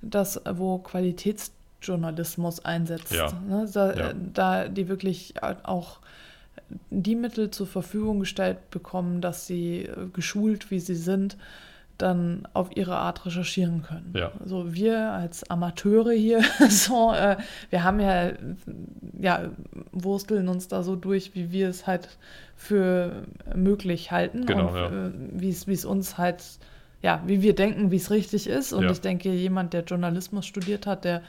das, 0.00 0.40
wo 0.48 0.78
Qualitätsjournalismus 1.84 2.64
einsetzt. 2.64 3.12
Ja. 3.12 3.32
Ne? 3.48 3.68
Da, 3.72 3.94
ja. 3.94 4.12
da 4.32 4.68
die 4.68 4.88
wirklich 4.88 5.34
auch 5.42 5.98
die 6.90 7.14
Mittel 7.14 7.50
zur 7.50 7.66
Verfügung 7.66 8.20
gestellt 8.20 8.70
bekommen, 8.70 9.20
dass 9.20 9.46
sie 9.46 9.82
äh, 9.82 10.06
geschult, 10.12 10.70
wie 10.70 10.80
sie 10.80 10.94
sind, 10.94 11.36
dann 11.98 12.48
auf 12.54 12.76
ihre 12.76 12.96
Art 12.96 13.24
recherchieren 13.24 13.82
können. 13.82 14.12
Ja. 14.16 14.32
Also 14.40 14.74
wir 14.74 15.12
als 15.12 15.48
Amateure 15.48 16.12
hier, 16.12 16.42
so, 16.68 17.12
äh, 17.12 17.36
wir 17.70 17.84
haben 17.84 18.00
ja, 18.00 18.32
ja, 19.20 19.50
wursteln 19.92 20.48
uns 20.48 20.66
da 20.66 20.82
so 20.82 20.96
durch, 20.96 21.34
wie 21.34 21.52
wir 21.52 21.68
es 21.68 21.86
halt 21.86 22.08
für 22.56 23.24
möglich 23.54 24.10
halten 24.10 24.46
genau, 24.46 24.68
und 24.68 24.74
ja. 24.74 24.88
äh, 24.88 25.12
wie 25.34 25.72
es 25.72 25.84
uns 25.84 26.18
halt 26.18 26.42
ja, 27.04 27.22
wie 27.26 27.42
wir 27.42 27.54
denken, 27.54 27.90
wie 27.90 27.96
es 27.96 28.10
richtig 28.10 28.46
ist. 28.46 28.72
Und 28.72 28.84
Ja. 28.84 28.90
ich 28.90 29.02
denke, 29.02 29.28
jemand, 29.28 29.74
der 29.74 29.84
Journalismus 29.84 30.46
studiert 30.46 30.86
hat, 30.86 31.04
der 31.04 31.20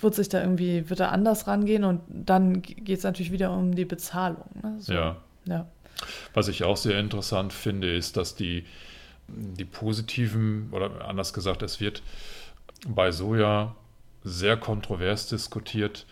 wird 0.00 0.14
sich 0.14 0.28
da 0.28 0.40
irgendwie, 0.40 0.88
wird 0.90 1.00
da 1.00 1.08
anders 1.08 1.46
rangehen 1.46 1.84
und 1.84 2.00
dann 2.08 2.62
geht 2.62 2.98
es 2.98 3.04
natürlich 3.04 3.32
wieder 3.32 3.52
um 3.56 3.74
die 3.74 3.84
Bezahlung. 3.84 4.44
Ne? 4.62 4.76
So, 4.80 4.92
Ja. 4.92 5.16
ja. 5.46 5.66
Was 6.34 6.48
ich 6.48 6.64
auch 6.64 6.76
sehr 6.76 6.98
interessant 6.98 7.52
finde, 7.52 7.94
ist, 7.94 8.16
dass 8.16 8.34
die, 8.34 8.64
die 9.28 9.64
positiven, 9.64 10.68
oder 10.72 11.06
anders 11.06 11.32
gesagt, 11.32 11.62
es 11.62 11.80
wird 11.80 12.02
bei 12.86 13.12
Soja 13.12 13.74
sehr 14.24 14.56
kontrovers 14.56 15.28
diskutiert, 15.28 16.06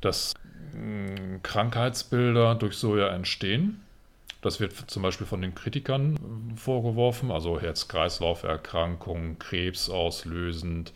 dass 0.00 0.34
mh, 0.74 1.40
Krankheitsbilder 1.42 2.54
durch 2.54 2.76
Soja 2.76 3.08
entstehen. 3.08 3.80
Das 4.40 4.60
wird 4.60 4.72
zum 4.88 5.02
Beispiel 5.02 5.26
von 5.26 5.42
den 5.42 5.54
Kritikern 5.54 6.18
vorgeworfen, 6.56 7.30
also 7.32 7.60
Herz-Kreislauf-Erkrankungen, 7.60 9.38
Krebs 9.38 9.90
auslösend 9.90 10.92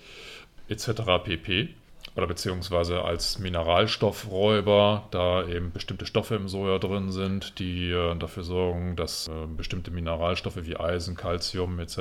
etc. 0.69 1.03
pp. 1.25 1.75
Oder 2.15 2.27
beziehungsweise 2.27 3.03
als 3.03 3.39
Mineralstoffräuber, 3.39 5.09
da 5.11 5.47
eben 5.47 5.73
bestimmte 5.73 6.05
Stoffe 6.05 6.35
im 6.35 6.47
Soja 6.47 6.79
drin 6.79 7.11
sind, 7.11 7.59
die 7.59 7.91
äh, 7.91 8.15
dafür 8.17 8.43
sorgen, 8.43 8.97
dass 8.97 9.29
äh, 9.29 9.47
bestimmte 9.57 9.91
Mineralstoffe 9.91 10.59
wie 10.65 10.77
Eisen, 10.77 11.17
Calcium 11.17 11.79
etc. 11.79 11.97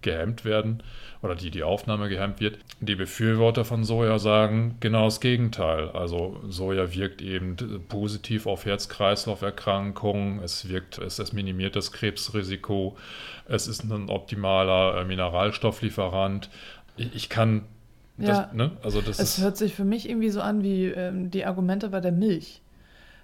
gehemmt 0.00 0.46
werden 0.46 0.82
oder 1.20 1.34
die 1.34 1.50
die 1.50 1.62
Aufnahme 1.62 2.08
gehemmt 2.08 2.40
wird. 2.40 2.58
Die 2.80 2.94
Befürworter 2.94 3.66
von 3.66 3.84
Soja 3.84 4.18
sagen 4.18 4.76
genau 4.80 5.04
das 5.04 5.20
Gegenteil. 5.20 5.90
Also 5.90 6.40
Soja 6.48 6.94
wirkt 6.94 7.20
eben 7.20 7.56
positiv 7.88 8.46
auf 8.46 8.64
Herz-Kreislauf-Erkrankungen, 8.64 10.40
es 10.42 10.70
wirkt, 10.70 10.96
es, 10.98 11.18
es 11.18 11.34
minimiert 11.34 11.76
das 11.76 11.92
Krebsrisiko, 11.92 12.96
es 13.46 13.68
ist 13.68 13.84
ein 13.84 14.08
optimaler 14.08 15.00
äh, 15.00 15.04
Mineralstofflieferant. 15.04 16.48
Ich 16.96 17.28
kann 17.28 17.66
das, 18.22 18.38
Ja. 18.38 18.50
ne? 18.54 18.72
Also 18.82 19.00
das 19.00 19.18
Es 19.18 19.38
hört 19.38 19.56
sich 19.56 19.74
für 19.74 19.84
mich 19.84 20.08
irgendwie 20.08 20.30
so 20.30 20.40
an 20.40 20.62
wie 20.62 20.86
ähm, 20.86 21.30
die 21.30 21.44
Argumente 21.44 21.88
bei 21.90 22.00
der 22.00 22.12
Milch. 22.12 22.62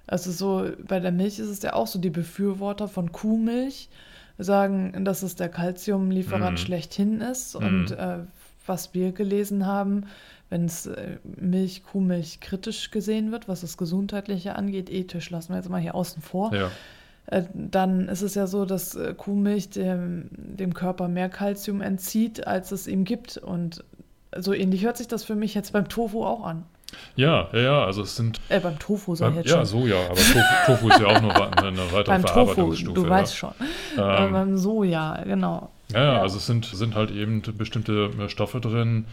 Also 0.06 0.30
so, 0.32 0.70
bei 0.86 1.00
der 1.00 1.12
Milch 1.12 1.38
ist 1.38 1.48
es 1.48 1.62
ja 1.62 1.74
auch 1.74 1.86
so, 1.86 1.98
die 1.98 2.10
Befürworter 2.10 2.88
von 2.88 3.12
Kuhmilch 3.12 3.88
sagen, 4.38 5.04
dass 5.04 5.22
es 5.22 5.34
der 5.36 5.48
Calciumlieferant 5.48 6.52
Mhm. 6.52 6.62
schlechthin 6.62 7.20
ist. 7.20 7.58
Mhm. 7.58 7.66
Und 7.66 7.90
äh, 7.92 8.18
was 8.66 8.94
wir 8.94 9.12
gelesen 9.12 9.66
haben, 9.66 10.04
wenn 10.50 10.64
es 10.64 10.86
äh, 10.86 11.18
Milch, 11.24 11.82
Kuhmilch 11.84 12.40
kritisch 12.40 12.90
gesehen 12.90 13.32
wird, 13.32 13.48
was 13.48 13.60
das 13.62 13.76
Gesundheitliche 13.76 14.54
angeht, 14.56 14.90
ethisch 14.90 15.28
lassen 15.30 15.50
wir 15.50 15.56
jetzt 15.56 15.68
mal 15.68 15.80
hier 15.80 15.94
außen 15.94 16.22
vor, 16.22 16.54
ja. 16.54 16.70
äh, 17.26 17.42
dann 17.52 18.08
ist 18.08 18.22
es 18.22 18.34
ja 18.34 18.46
so, 18.46 18.64
dass 18.64 18.94
äh, 18.94 19.12
Kuhmilch 19.14 19.70
dem, 19.70 20.28
dem 20.32 20.72
Körper 20.72 21.08
mehr 21.08 21.28
Kalzium 21.28 21.82
entzieht, 21.82 22.46
als 22.46 22.72
es 22.72 22.86
ihm 22.86 23.04
gibt. 23.04 23.36
Und 23.36 23.84
so 24.36 24.52
ähnlich 24.52 24.84
hört 24.84 24.96
sich 24.96 25.08
das 25.08 25.24
für 25.24 25.34
mich 25.34 25.54
jetzt 25.54 25.72
beim 25.72 25.88
Tofu 25.88 26.24
auch 26.24 26.44
an. 26.44 26.64
Ja, 27.16 27.48
ja, 27.52 27.58
ja, 27.60 27.84
also 27.84 28.00
es 28.02 28.16
sind 28.16 28.40
Äh, 28.48 28.60
beim 28.60 28.78
Tofu 28.78 29.14
sag 29.14 29.28
ich 29.28 29.34
beim, 29.34 29.42
jetzt 29.44 29.50
ja, 29.50 29.56
schon. 29.58 29.66
Soja, 29.66 29.96
aber 30.06 30.14
Tofu, 30.14 30.38
Tofu 30.66 30.88
ist 30.88 31.00
ja 31.00 31.06
auch 31.06 31.20
nur 31.20 31.34
wa- 31.34 31.50
eine 31.50 31.78
weitere 31.92 32.04
beim 32.14 32.22
Tofu, 32.22 32.32
Verarbeitungsstufe. 32.46 32.94
du 32.94 33.04
ja. 33.04 33.10
weißt 33.10 33.36
schon. 33.36 33.50
äh, 33.98 34.00
Ähm, 34.24 34.32
beim 34.32 34.56
Soja, 34.56 35.22
genau. 35.24 35.70
Ja, 35.92 36.02
ja, 36.14 36.20
also 36.22 36.38
es 36.38 36.46
sind, 36.46 36.64
sind 36.66 36.94
halt 36.94 37.10
eben 37.10 37.42
bestimmte 37.56 38.10
äh, 38.18 38.28
Stoffe 38.30 38.60
drin, 38.60 39.04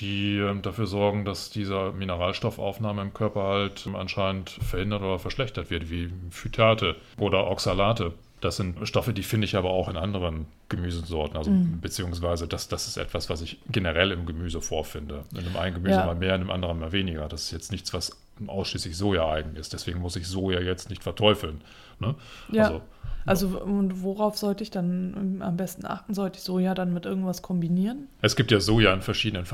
die 0.00 0.36
ähm, 0.38 0.62
dafür 0.62 0.86
sorgen, 0.86 1.24
dass 1.24 1.50
diese 1.50 1.92
Mineralstoffaufnahme 1.92 3.02
im 3.02 3.14
Körper 3.14 3.42
halt 3.44 3.88
anscheinend 3.94 4.50
verhindert 4.50 5.02
oder 5.02 5.18
verschlechtert 5.18 5.70
wird, 5.70 5.90
wie 5.90 6.12
Phytate 6.30 6.96
oder 7.18 7.48
Oxalate. 7.50 8.12
Das 8.44 8.56
sind 8.56 8.86
Stoffe, 8.86 9.12
die 9.14 9.22
finde 9.22 9.46
ich 9.46 9.56
aber 9.56 9.70
auch 9.70 9.88
in 9.88 9.96
anderen 9.96 10.46
Gemüsesorten. 10.68 11.36
Also 11.36 11.50
Mhm. 11.50 11.80
beziehungsweise 11.80 12.46
das, 12.46 12.68
das 12.68 12.86
ist 12.86 12.96
etwas, 12.98 13.30
was 13.30 13.40
ich 13.40 13.58
generell 13.70 14.10
im 14.12 14.26
Gemüse 14.26 14.60
vorfinde. 14.60 15.24
In 15.32 15.38
einem 15.38 15.56
einen 15.56 15.74
Gemüse 15.76 15.94
Ja. 15.96 16.04
mal 16.06 16.14
mehr, 16.14 16.34
in 16.34 16.42
einem 16.42 16.50
anderen 16.50 16.78
mal 16.78 16.92
weniger. 16.92 17.26
Das 17.28 17.44
ist 17.44 17.50
jetzt 17.52 17.72
nichts, 17.72 17.94
was 17.94 18.16
ausschließlich 18.46 18.96
Soja 18.96 19.26
eigen 19.30 19.56
ist. 19.56 19.72
Deswegen 19.72 20.00
muss 20.00 20.16
ich 20.16 20.26
Soja 20.26 20.60
jetzt 20.60 20.90
nicht 20.90 21.02
verteufeln. 21.02 21.62
Ne? 22.00 22.14
Ja. 22.52 22.64
Also, 22.64 22.82
Also, 23.26 23.48
und 23.62 24.02
worauf 24.02 24.36
sollte 24.36 24.62
ich 24.62 24.70
dann 24.70 25.40
am 25.40 25.56
besten 25.56 25.86
achten? 25.86 26.12
Sollte 26.12 26.36
ich 26.36 26.44
Soja 26.44 26.74
dann 26.74 26.92
mit 26.92 27.06
irgendwas 27.06 27.40
kombinieren? 27.40 28.08
Es 28.20 28.36
gibt 28.36 28.50
ja 28.50 28.60
Soja 28.60 28.92
in 28.92 29.00
verschiedenen 29.00 29.46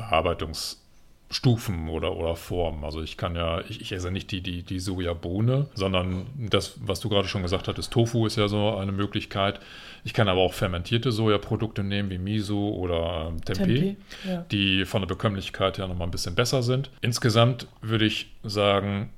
Verarbeitungsstufen 1.30 1.88
oder, 1.88 2.16
oder 2.16 2.36
Formen. 2.36 2.84
Also 2.84 3.02
ich 3.02 3.16
kann 3.16 3.36
ja, 3.36 3.60
ich, 3.68 3.80
ich 3.80 3.92
esse 3.92 4.10
nicht 4.10 4.30
die, 4.30 4.40
die, 4.42 4.62
die 4.62 4.80
Sojabohne, 4.80 5.68
sondern 5.74 6.26
das, 6.36 6.74
was 6.80 7.00
du 7.00 7.08
gerade 7.08 7.28
schon 7.28 7.42
gesagt 7.42 7.68
hattest, 7.68 7.92
Tofu 7.92 8.26
ist 8.26 8.36
ja 8.36 8.48
so 8.48 8.76
eine 8.76 8.92
Möglichkeit. 8.92 9.60
Ich 10.04 10.12
kann 10.12 10.28
aber 10.28 10.40
auch 10.40 10.52
fermentierte 10.54 11.12
Sojaprodukte 11.12 11.82
nehmen, 11.84 12.10
wie 12.10 12.18
Miso 12.18 12.70
oder 12.70 13.28
ähm, 13.28 13.44
Tempeh, 13.44 13.96
Ja. 14.28 14.44
die 14.50 14.84
von 14.84 15.02
der 15.02 15.08
Bekömmlichkeit 15.08 15.78
her 15.78 15.86
nochmal 15.86 16.08
ein 16.08 16.12
bisschen 16.12 16.34
besser 16.34 16.62
sind. 16.62 16.90
Insgesamt 17.00 17.66
würde 17.80 18.06
ich 18.06 18.32
sagen, 18.42 19.10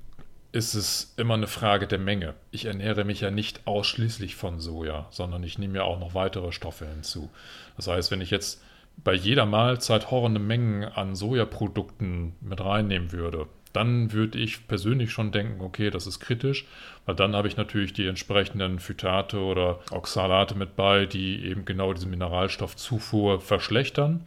ist 0.52 0.75
es 0.75 1.14
immer 1.16 1.35
eine 1.35 1.47
Frage 1.47 1.87
der 1.87 1.99
Menge. 1.99 2.35
Ich 2.50 2.66
ernähre 2.66 3.04
mich 3.04 3.23
ja 3.23 3.31
nicht 3.31 3.66
ausschließlich 3.66 4.37
von 4.37 4.61
Soja, 4.61 5.07
sondern 5.11 5.42
ich 5.45 5.59
nehme 5.59 5.78
ja 5.78 5.85
auch 5.85 5.99
noch 5.99 6.14
weitere 6.14 6.52
Stoffe 6.52 6.87
hinzu. 6.87 7.31
Das 7.76 7.87
heißt, 7.87 8.11
wenn 8.11 8.21
ich 8.21 8.31
jetzt 8.31 8.62
bei 8.97 9.15
jeder 9.15 9.47
Mahlzeit 9.47 10.11
horrende 10.11 10.41
Mengen 10.41 10.85
an 10.85 11.15
Sojaprodukten 11.15 12.35
mit 12.41 12.61
reinnehmen 12.61 13.13
würde, 13.13 13.47
dann 13.73 14.12
würde 14.12 14.38
ich 14.38 14.67
persönlich 14.69 15.12
schon 15.12 15.33
denken, 15.33 15.61
okay, 15.62 15.91
das 15.91 16.07
ist 16.07 16.21
kritisch, 16.21 16.67
weil 17.07 17.14
dann 17.14 17.35
habe 17.35 17.49
ich 17.49 17.57
natürlich 17.57 17.93
die 17.93 18.07
entsprechenden 18.07 18.79
Phytate 18.79 19.38
oder 19.38 19.81
Oxalate 19.91 20.55
mit 20.55 20.76
bei, 20.76 21.07
die 21.07 21.45
eben 21.45 21.64
genau 21.64 21.93
diese 21.93 22.07
Mineralstoffzufuhr 22.07 23.41
verschlechtern. 23.41 24.25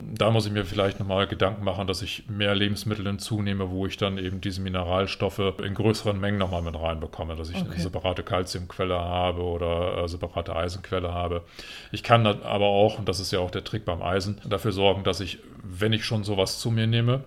Da 0.00 0.30
muss 0.30 0.46
ich 0.46 0.52
mir 0.52 0.64
vielleicht 0.64 1.00
nochmal 1.00 1.26
Gedanken 1.26 1.64
machen, 1.64 1.86
dass 1.86 2.02
ich 2.02 2.28
mehr 2.28 2.54
Lebensmittel 2.54 3.04
hinzunehme, 3.04 3.70
wo 3.70 3.84
ich 3.86 3.96
dann 3.96 4.16
eben 4.16 4.40
diese 4.40 4.60
Mineralstoffe 4.60 5.60
in 5.62 5.74
größeren 5.74 6.18
Mengen 6.18 6.38
nochmal 6.38 6.62
mit 6.62 6.76
reinbekomme, 6.76 7.34
dass 7.34 7.50
ich 7.50 7.56
eine 7.56 7.70
Okay. 7.70 7.80
separate 7.80 8.22
Kalziumquelle 8.22 8.98
habe 8.98 9.42
oder 9.42 10.04
äh, 10.04 10.08
separate 10.08 10.54
Eisenquelle 10.54 11.12
habe. 11.12 11.42
Ich 11.90 12.02
kann 12.04 12.22
dann 12.24 12.42
aber 12.42 12.66
auch, 12.66 12.98
und 12.98 13.08
das 13.08 13.18
ist 13.20 13.32
ja 13.32 13.40
auch 13.40 13.50
der 13.50 13.64
Trick 13.64 13.84
beim 13.84 14.02
Eisen, 14.02 14.40
dafür 14.48 14.72
sorgen, 14.72 15.02
dass 15.02 15.20
ich, 15.20 15.38
wenn 15.62 15.92
ich 15.92 16.04
schon 16.04 16.22
sowas 16.24 16.58
zu 16.60 16.70
mir 16.70 16.86
nehme, 16.86 17.24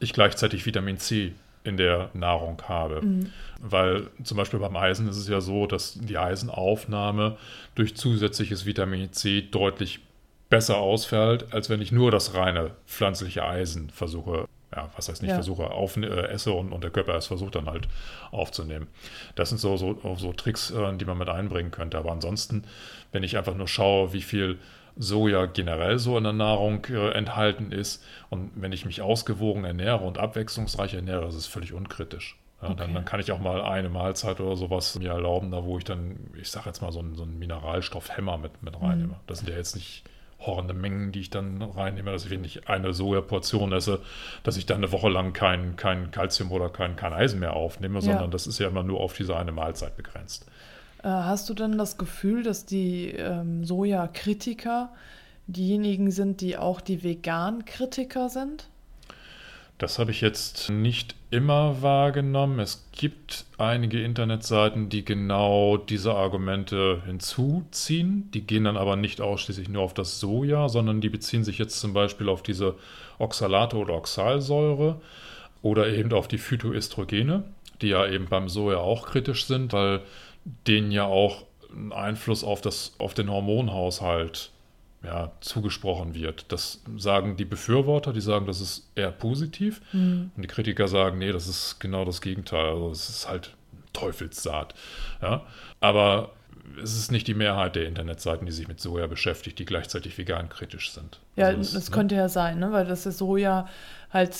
ich 0.00 0.12
gleichzeitig 0.12 0.66
Vitamin 0.66 0.98
C 0.98 1.32
in 1.64 1.76
der 1.76 2.10
Nahrung 2.12 2.60
habe. 2.68 3.02
Weil 3.60 4.08
zum 4.24 4.36
Beispiel 4.36 4.58
beim 4.58 4.76
Eisen 4.76 5.08
ist 5.08 5.16
es 5.16 5.28
ja 5.28 5.40
so, 5.40 5.66
dass 5.66 5.94
die 5.94 6.18
Eisenaufnahme 6.18 7.36
durch 7.74 7.94
zusätzliches 7.96 8.66
Vitamin 8.66 9.12
C 9.12 9.42
deutlich 9.42 10.00
besser 10.50 10.76
ausfällt, 10.78 11.54
als 11.54 11.70
wenn 11.70 11.80
ich 11.80 11.92
nur 11.92 12.10
das 12.10 12.34
reine 12.34 12.72
pflanzliche 12.86 13.44
Eisen 13.44 13.88
versuche, 13.90 14.46
ja, 14.74 14.90
was 14.96 15.08
heißt 15.08 15.22
nicht 15.22 15.30
Ja. 15.30 15.36
versuche, 15.36 15.70
auf, 15.70 15.96
äh, 15.96 16.06
esse 16.28 16.52
und, 16.52 16.72
und 16.72 16.82
der 16.84 16.90
Körper 16.90 17.14
es 17.14 17.26
versucht 17.26 17.54
dann 17.54 17.66
halt 17.66 17.88
aufzunehmen. 18.32 18.88
Das 19.34 19.48
sind 19.48 19.58
so, 19.58 19.76
so, 19.76 19.98
so 20.18 20.32
Tricks, 20.32 20.70
äh, 20.70 20.96
die 20.96 21.04
man 21.04 21.16
mit 21.16 21.28
einbringen 21.28 21.70
könnte. 21.70 21.96
Aber 21.96 22.10
ansonsten, 22.12 22.64
wenn 23.12 23.22
ich 23.22 23.38
einfach 23.38 23.54
nur 23.54 23.68
schaue, 23.68 24.12
wie 24.12 24.20
viel 24.22 24.58
Soja 24.96 25.46
generell 25.46 25.98
so 25.98 26.16
in 26.18 26.24
der 26.24 26.32
Nahrung 26.32 26.84
äh, 26.86 27.10
enthalten 27.12 27.72
ist 27.72 28.04
und 28.30 28.50
wenn 28.56 28.72
ich 28.72 28.84
mich 28.84 29.00
ausgewogen 29.02 29.64
ernähre 29.64 30.04
und 30.04 30.18
abwechslungsreich 30.18 30.94
ernähre, 30.94 31.26
ist 31.28 31.34
es 31.34 31.46
völlig 31.46 31.72
unkritisch. 31.72 32.36
Ja, 32.60 32.68
Okay. 32.68 32.76
dann, 32.78 32.94
dann 32.94 33.04
kann 33.04 33.18
ich 33.18 33.32
auch 33.32 33.40
mal 33.40 33.60
eine 33.62 33.88
Mahlzeit 33.88 34.38
oder 34.40 34.54
sowas 34.56 34.96
mir 34.98 35.10
erlauben, 35.10 35.50
da 35.50 35.64
wo 35.64 35.78
ich 35.78 35.84
dann, 35.84 36.16
ich 36.40 36.48
sage 36.50 36.66
jetzt 36.68 36.80
mal, 36.80 36.92
so 36.92 37.00
einen, 37.00 37.16
so 37.16 37.24
einen 37.24 37.36
Mineralstoffhemmer 37.38 38.38
mit, 38.38 38.62
mit 38.62 38.80
reinnehme. 38.80 39.16
Das 39.26 39.38
sind 39.38 39.48
ja 39.50 39.56
jetzt 39.56 39.74
nicht 39.74 40.04
horrende 40.38 40.74
Mengen, 40.74 41.10
die 41.12 41.20
ich 41.20 41.30
dann 41.30 41.60
reinnehme, 41.62 42.10
dass 42.12 42.24
ich, 42.24 42.30
wenn 42.30 42.44
ich 42.44 42.68
eine 42.68 42.92
Sojaportion 42.92 43.72
esse, 43.72 44.00
dass 44.44 44.56
ich 44.56 44.66
dann 44.66 44.78
eine 44.78 44.92
Woche 44.92 45.08
lang 45.08 45.32
kein, 45.32 45.74
kein 45.76 46.10
Calcium 46.12 46.52
oder 46.52 46.68
kein, 46.68 46.94
kein 46.96 47.12
Eisen 47.12 47.40
mehr 47.40 47.54
aufnehme, 47.54 47.96
Ja. 47.96 48.00
sondern 48.02 48.30
das 48.30 48.46
ist 48.46 48.58
ja 48.60 48.68
immer 48.68 48.82
nur 48.84 49.00
auf 49.00 49.12
diese 49.14 49.36
eine 49.36 49.50
Mahlzeit 49.52 49.96
begrenzt. 49.96 50.46
Äh, 51.02 51.08
hast 51.08 51.48
du 51.48 51.54
denn 51.54 51.78
das 51.78 51.98
Gefühl, 51.98 52.42
dass 52.42 52.64
die 52.64 53.08
ähm, 53.08 53.64
Soja-Kritiker 53.64 54.90
diejenigen 55.46 56.10
sind, 56.10 56.40
die 56.40 56.56
auch 56.56 56.80
die 56.80 57.02
Vegan-Kritiker 57.02 58.28
sind? 58.28 58.68
Das 59.78 59.98
habe 59.98 60.12
ich 60.12 60.20
jetzt 60.20 60.70
nicht 60.70 61.16
immer 61.32 61.82
wahrgenommen. 61.82 62.60
Es 62.60 62.86
gibt 62.92 63.46
einige 63.58 64.00
Internetseiten, 64.00 64.90
die 64.90 65.04
genau 65.04 65.76
diese 65.76 66.14
Argumente 66.14 67.02
hinzuziehen. 67.04 68.30
Die 68.32 68.42
gehen 68.42 68.62
dann 68.62 68.76
aber 68.76 68.94
nicht 68.94 69.20
ausschließlich 69.20 69.68
nur 69.68 69.82
auf 69.82 69.92
das 69.92 70.20
Soja, 70.20 70.68
sondern 70.68 71.00
die 71.00 71.08
beziehen 71.08 71.42
sich 71.42 71.58
jetzt 71.58 71.80
zum 71.80 71.94
Beispiel 71.94 72.28
auf 72.28 72.44
diese 72.44 72.76
Oxalate 73.18 73.76
oder 73.76 73.94
Oxalsäure 73.94 75.00
oder 75.62 75.88
eben 75.88 76.12
auf 76.12 76.28
die 76.28 76.38
Phytoestrogene, 76.38 77.42
die 77.80 77.88
ja 77.88 78.06
eben 78.06 78.26
beim 78.26 78.48
Soja 78.48 78.78
auch 78.78 79.06
kritisch 79.06 79.46
sind, 79.46 79.72
weil 79.72 80.02
denen 80.44 80.90
ja 80.90 81.04
auch 81.04 81.44
ein 81.70 81.92
Einfluss 81.92 82.44
auf, 82.44 82.60
das, 82.60 82.94
auf 82.98 83.14
den 83.14 83.30
Hormonhaushalt 83.30 84.50
ja, 85.04 85.32
zugesprochen 85.40 86.14
wird. 86.14 86.46
Das 86.52 86.82
sagen 86.96 87.36
die 87.36 87.44
Befürworter, 87.44 88.12
die 88.12 88.20
sagen, 88.20 88.46
das 88.46 88.60
ist 88.60 88.88
eher 88.94 89.10
positiv. 89.10 89.80
Und 89.92 90.30
die 90.36 90.46
Kritiker 90.46 90.86
sagen, 90.86 91.18
nee, 91.18 91.32
das 91.32 91.48
ist 91.48 91.80
genau 91.80 92.04
das 92.04 92.20
Gegenteil. 92.20 92.66
Also 92.66 92.90
es 92.90 93.08
ist 93.08 93.28
halt 93.28 93.54
Teufelssaat. 93.92 94.74
Ja? 95.20 95.42
Aber 95.80 96.30
es 96.80 96.96
ist 96.96 97.10
nicht 97.10 97.26
die 97.26 97.34
Mehrheit 97.34 97.74
der 97.74 97.86
Internetseiten, 97.86 98.46
die 98.46 98.52
sich 98.52 98.68
mit 98.68 98.80
Soja 98.80 99.06
beschäftigt, 99.08 99.58
die 99.58 99.64
gleichzeitig 99.64 100.16
vegan 100.16 100.48
kritisch 100.48 100.92
sind. 100.92 101.18
Ja, 101.36 101.46
Also 101.46 101.58
das 101.58 101.74
es, 101.74 101.90
ne? 101.90 101.94
könnte 101.96 102.14
ja 102.14 102.28
sein, 102.28 102.60
ne? 102.60 102.70
weil 102.70 102.86
das 102.86 103.04
ist 103.04 103.18
Soja 103.18 103.68
halt 104.10 104.32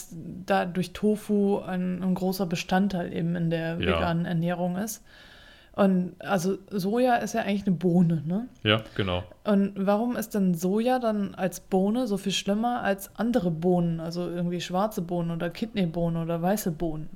da 0.46 0.64
durch 0.64 0.92
Tofu 0.92 1.58
ein, 1.60 2.02
ein 2.02 2.14
großer 2.14 2.46
Bestandteil 2.46 3.12
eben 3.12 3.34
in 3.34 3.50
der 3.50 3.80
Ja. 3.80 3.96
veganen 3.96 4.26
Ernährung 4.26 4.76
ist. 4.76 5.02
Und 5.74 6.14
also 6.18 6.58
Soja 6.70 7.16
ist 7.16 7.32
ja 7.32 7.42
eigentlich 7.42 7.66
eine 7.66 7.76
Bohne, 7.76 8.22
ne? 8.26 8.48
Ja, 8.62 8.82
genau. 8.94 9.24
Und 9.44 9.72
warum 9.74 10.16
ist 10.16 10.34
denn 10.34 10.54
Soja 10.54 10.98
dann 10.98 11.34
als 11.34 11.60
Bohne 11.60 12.06
so 12.06 12.18
viel 12.18 12.32
schlimmer 12.32 12.82
als 12.82 13.16
andere 13.16 13.50
Bohnen, 13.50 13.98
also 13.98 14.28
irgendwie 14.28 14.60
schwarze 14.60 15.00
Bohnen 15.00 15.30
oder 15.30 15.48
Kidneybohnen 15.48 16.22
oder 16.22 16.42
weiße 16.42 16.72
Bohnen? 16.72 17.08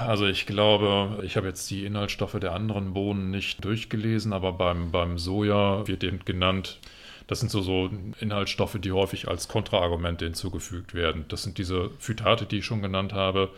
Also 0.00 0.26
ich 0.26 0.46
glaube, 0.46 1.22
ich 1.22 1.36
habe 1.36 1.46
jetzt 1.46 1.70
die 1.70 1.86
Inhaltsstoffe 1.86 2.38
der 2.40 2.52
anderen 2.52 2.94
Bohnen 2.94 3.30
nicht 3.30 3.64
durchgelesen, 3.64 4.32
aber 4.32 4.52
beim, 4.52 4.90
beim 4.90 5.16
Soja 5.16 5.86
wird 5.86 6.02
eben 6.02 6.24
genannt, 6.24 6.80
das 7.28 7.40
sind 7.40 7.50
so, 7.50 7.62
so 7.62 7.90
Inhaltsstoffe, 8.20 8.76
die 8.80 8.90
häufig 8.90 9.28
als 9.28 9.46
Kontraargumente 9.46 10.24
hinzugefügt 10.24 10.94
werden. 10.94 11.24
Das 11.28 11.44
sind 11.44 11.58
diese 11.58 11.90
Phytate, 11.98 12.44
die 12.44 12.58
ich 12.58 12.64
schon 12.66 12.82
genannt 12.82 13.12
habe, 13.12 13.50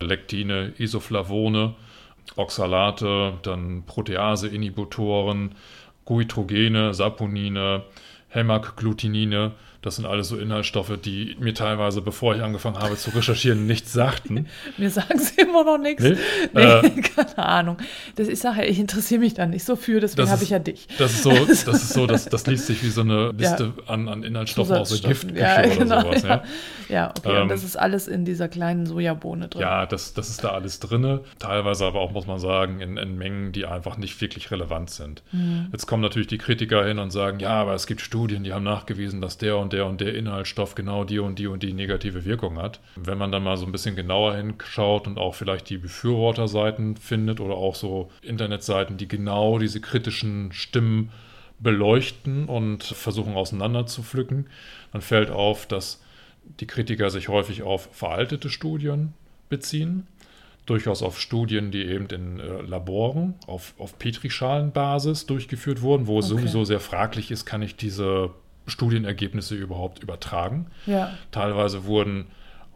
Lektine, 0.00 0.72
Isoflavone, 0.76 1.74
Oxalate, 2.34 3.34
dann 3.42 3.84
Protease-Inhibitoren, 3.86 5.54
Goitrogene, 6.04 6.92
Saponine, 6.94 7.84
Hämagglutinin. 8.28 9.52
Das 9.86 9.94
sind 9.94 10.04
alles 10.04 10.26
so 10.26 10.36
Inhaltsstoffe, 10.36 10.98
die 11.04 11.36
mir 11.38 11.54
teilweise, 11.54 12.02
bevor 12.02 12.34
ich 12.34 12.42
angefangen 12.42 12.76
habe 12.80 12.96
zu 12.96 13.10
recherchieren, 13.10 13.68
nichts 13.68 13.92
sagten. 13.92 14.48
Mir 14.78 14.90
sagen 14.90 15.16
sie 15.16 15.40
immer 15.42 15.62
noch 15.62 15.78
nichts. 15.78 16.02
Nee? 16.02 16.16
Nee, 16.52 16.60
Äh. 16.60 16.90
keine 17.14 17.38
Ahnung. 17.38 17.76
Das, 18.16 18.26
ich 18.26 18.40
sage 18.40 18.62
ja, 18.62 18.68
ich 18.68 18.80
interessiere 18.80 19.20
mich 19.20 19.34
da 19.34 19.46
nicht 19.46 19.62
so 19.62 19.76
für, 19.76 20.00
deswegen 20.00 20.28
habe 20.28 20.42
ich 20.42 20.50
ja 20.50 20.58
dich. 20.58 20.88
Das 20.98 21.12
ist 21.12 21.22
so, 21.22 21.30
das 21.46 21.66
ist 21.66 21.90
so, 21.90 22.08
das, 22.08 22.24
das 22.24 22.48
liest 22.48 22.66
sich 22.66 22.82
wie 22.82 22.88
so 22.88 23.02
eine 23.02 23.30
Liste 23.30 23.74
an, 23.86 24.08
an 24.08 24.24
Inhaltsstoffen 24.24 24.74
aus 24.74 24.88
der. 25.00 25.08
Giftküche 25.08 25.38
ja, 25.38 25.60
oder 25.60 25.76
genau, 25.76 26.00
sowas. 26.00 26.22
ja. 26.24 26.28
Ja, 26.28 26.42
ja, 26.88 27.14
okay. 27.16 27.36
Ähm, 27.36 27.42
und 27.42 27.48
das 27.48 27.62
ist 27.62 27.76
alles 27.76 28.08
in 28.08 28.24
dieser 28.24 28.48
kleinen 28.48 28.86
Sojabohne 28.86 29.46
drin. 29.46 29.62
ja 29.62 29.86
das, 29.86 30.14
das 30.14 30.30
ist 30.30 30.42
da 30.42 30.48
alles 30.48 30.80
drinne. 30.80 31.20
Teilweise 31.38 31.84
aber 31.84 32.00
auch, 32.00 32.10
muss 32.10 32.26
man 32.26 32.40
sagen, 32.40 32.80
in, 32.80 32.96
in 32.96 33.16
Mengen, 33.16 33.52
die 33.52 33.66
einfach 33.66 33.98
nicht 33.98 34.20
wirklich 34.20 34.50
relevant 34.50 34.90
sind. 34.90 35.22
Mhm. 35.30 35.68
Jetzt 35.70 35.86
kommen 35.86 36.02
natürlich 36.02 36.26
die 36.26 36.38
Kritiker 36.38 36.84
hin 36.84 36.98
und 36.98 37.12
sagen, 37.12 37.38
ja, 37.38 37.50
aber 37.50 37.74
es 37.74 37.86
gibt 37.86 38.00
Studien, 38.00 38.42
die 38.42 38.52
haben 38.52 38.64
nachgewiesen, 38.64 39.20
dass 39.20 39.38
der 39.38 39.58
und 39.58 39.72
der 39.72 39.75
und 39.84 40.00
der 40.00 40.14
Inhaltsstoff 40.14 40.74
genau 40.74 41.04
die 41.04 41.18
und 41.18 41.38
die 41.38 41.46
und 41.46 41.62
die 41.62 41.74
negative 41.74 42.24
Wirkung 42.24 42.56
hat. 42.58 42.80
Wenn 42.96 43.18
man 43.18 43.30
dann 43.30 43.42
mal 43.42 43.58
so 43.58 43.66
ein 43.66 43.72
bisschen 43.72 43.96
genauer 43.96 44.34
hinschaut 44.36 45.06
und 45.06 45.18
auch 45.18 45.34
vielleicht 45.34 45.68
die 45.68 45.76
Befürworterseiten 45.76 46.96
findet 46.96 47.40
oder 47.40 47.54
auch 47.54 47.74
so 47.74 48.10
Internetseiten, 48.22 48.96
die 48.96 49.08
genau 49.08 49.58
diese 49.58 49.80
kritischen 49.80 50.52
Stimmen 50.52 51.10
beleuchten 51.58 52.46
und 52.46 52.84
versuchen 52.84 53.34
auseinander 53.34 53.86
zu 53.86 54.02
pflücken, 54.02 54.46
dann 54.92 55.02
fällt 55.02 55.30
auf, 55.30 55.66
dass 55.66 56.02
die 56.60 56.66
Kritiker 56.66 57.10
sich 57.10 57.28
häufig 57.28 57.62
auf 57.62 57.88
veraltete 57.92 58.50
Studien 58.50 59.14
beziehen, 59.48 60.06
durchaus 60.66 61.02
auf 61.02 61.20
Studien, 61.20 61.70
die 61.70 61.84
eben 61.84 62.06
in 62.06 62.40
äh, 62.40 62.60
Laboren 62.62 63.34
auf, 63.46 63.74
auf 63.78 63.98
Petrischalenbasis 63.98 65.26
durchgeführt 65.26 65.80
wurden, 65.82 66.06
wo 66.06 66.18
es 66.18 66.26
Okay. 66.30 66.40
sowieso 66.40 66.64
sehr 66.64 66.80
fraglich 66.80 67.30
ist, 67.30 67.46
kann 67.46 67.62
ich 67.62 67.76
diese 67.76 68.30
Studienergebnisse 68.66 69.54
überhaupt 69.54 70.02
übertragen. 70.02 70.66
Ja. 70.86 71.10
Teilweise 71.30 71.84
wurden 71.84 72.26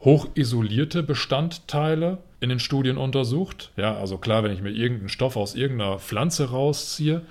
hochisolierte 0.04 1.02
Bestandteile 1.02 2.18
in 2.40 2.48
den 2.48 2.58
Studien 2.58 2.96
untersucht. 2.96 3.70
Ja, 3.76 3.96
also 3.96 4.16
klar, 4.18 4.42
wenn 4.42 4.52
ich 4.52 4.62
mir 4.62 4.70
irgendeinen 4.70 5.10
Stoff 5.10 5.36
aus 5.36 5.54
irgendeiner 5.54 5.98
Pflanze 5.98 6.50
rausziehe 6.50 7.22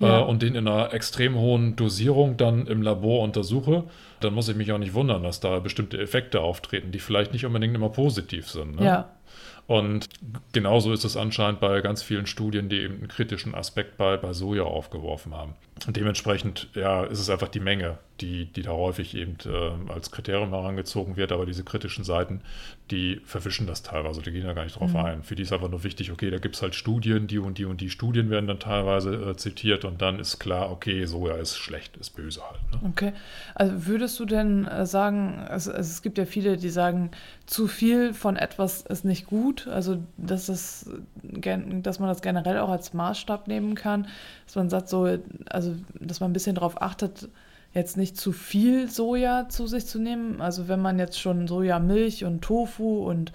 Ja. 0.00 0.20
äh, 0.20 0.24
und 0.24 0.42
den 0.42 0.56
in 0.56 0.66
einer 0.66 0.92
extrem 0.92 1.36
hohen 1.36 1.76
Dosierung 1.76 2.36
dann 2.36 2.66
im 2.66 2.82
Labor 2.82 3.22
untersuche, 3.22 3.84
dann 4.20 4.34
muss 4.34 4.48
ich 4.48 4.56
mich 4.56 4.72
auch 4.72 4.78
nicht 4.78 4.94
wundern, 4.94 5.22
dass 5.22 5.38
da 5.40 5.60
bestimmte 5.60 5.98
Effekte 5.98 6.40
auftreten, 6.40 6.90
die 6.90 6.98
vielleicht 6.98 7.32
nicht 7.32 7.46
unbedingt 7.46 7.74
immer 7.76 7.90
positiv 7.90 8.50
sind. 8.50 8.76
Ne? 8.76 8.84
Ja. 8.84 9.08
Und 9.68 10.06
genauso 10.52 10.92
ist 10.92 11.04
es 11.04 11.16
anscheinend 11.16 11.60
bei 11.60 11.80
ganz 11.80 12.02
vielen 12.02 12.26
Studien, 12.26 12.68
die 12.68 12.80
eben 12.80 12.94
einen 12.98 13.08
kritischen 13.08 13.54
Aspekt 13.54 13.96
bei, 13.96 14.16
bei 14.16 14.32
Soja 14.32 14.62
aufgeworfen 14.62 15.34
haben. 15.34 15.54
Und 15.86 15.96
dementsprechend, 15.96 16.68
ja, 16.74 17.04
ist 17.04 17.18
es 17.20 17.28
einfach 17.28 17.48
die 17.48 17.60
Menge, 17.60 17.98
die, 18.22 18.46
die 18.46 18.62
da 18.62 18.70
häufig 18.70 19.14
eben 19.14 19.36
äh, 19.44 19.92
als 19.92 20.10
Kriterium 20.10 20.50
herangezogen 20.50 21.16
wird. 21.16 21.32
Aber 21.32 21.44
diese 21.44 21.64
kritischen 21.64 22.02
Seiten, 22.02 22.40
die 22.90 23.20
verwischen 23.26 23.66
das 23.66 23.82
teilweise, 23.82 24.22
die 24.22 24.30
gehen 24.30 24.46
da 24.46 24.54
gar 24.54 24.64
nicht 24.64 24.80
drauf 24.80 24.96
ein. 24.96 25.22
Für 25.22 25.34
die 25.34 25.42
ist 25.42 25.52
einfach 25.52 25.68
nur 25.68 25.84
wichtig, 25.84 26.10
okay, 26.10 26.30
da 26.30 26.38
gibt 26.38 26.54
es 26.54 26.62
halt 26.62 26.74
Studien, 26.74 27.26
die 27.26 27.38
und 27.38 27.58
die 27.58 27.66
und 27.66 27.82
die 27.82 27.90
Studien 27.90 28.30
werden 28.30 28.46
dann 28.46 28.58
teilweise 28.58 29.14
äh, 29.16 29.36
zitiert 29.36 29.84
und 29.84 30.00
dann 30.00 30.18
ist 30.18 30.38
klar, 30.38 30.70
okay, 30.70 31.04
Soja 31.04 31.34
ist 31.34 31.58
schlecht, 31.58 31.98
ist 31.98 32.16
böse 32.16 32.40
halt. 32.48 32.60
Ne? 32.72 32.88
Okay. 32.90 33.12
Also 33.54 33.86
würdest 33.86 34.18
du 34.18 34.24
denn 34.24 34.66
äh, 34.66 34.86
sagen, 34.86 35.44
also, 35.46 35.72
also 35.72 35.90
es 35.90 36.00
gibt 36.00 36.16
ja 36.16 36.24
viele, 36.24 36.56
die 36.56 36.70
sagen, 36.70 37.10
zu 37.44 37.66
viel 37.66 38.14
von 38.14 38.36
etwas 38.36 38.80
ist 38.80 39.04
nicht 39.04 39.26
gut. 39.26 39.66
Also 39.66 40.02
dass, 40.16 40.48
es, 40.48 40.88
gen- 41.22 41.82
dass 41.82 41.98
man 41.98 42.08
das 42.08 42.22
generell 42.22 42.58
auch 42.58 42.70
als 42.70 42.94
Maßstab 42.94 43.46
nehmen 43.46 43.74
kann. 43.74 44.08
Dass 44.46 44.54
man 44.54 44.70
sagt, 44.70 44.88
so, 44.88 45.18
also 45.50 45.65
dass 46.00 46.20
man 46.20 46.30
ein 46.30 46.32
bisschen 46.32 46.54
darauf 46.54 46.80
achtet, 46.80 47.28
jetzt 47.72 47.96
nicht 47.96 48.16
zu 48.16 48.32
viel 48.32 48.90
Soja 48.90 49.48
zu 49.48 49.66
sich 49.66 49.86
zu 49.86 49.98
nehmen. 49.98 50.40
Also 50.40 50.68
wenn 50.68 50.80
man 50.80 50.98
jetzt 50.98 51.20
schon 51.20 51.46
Sojamilch 51.46 52.24
und 52.24 52.42
Tofu 52.42 53.06
und 53.08 53.32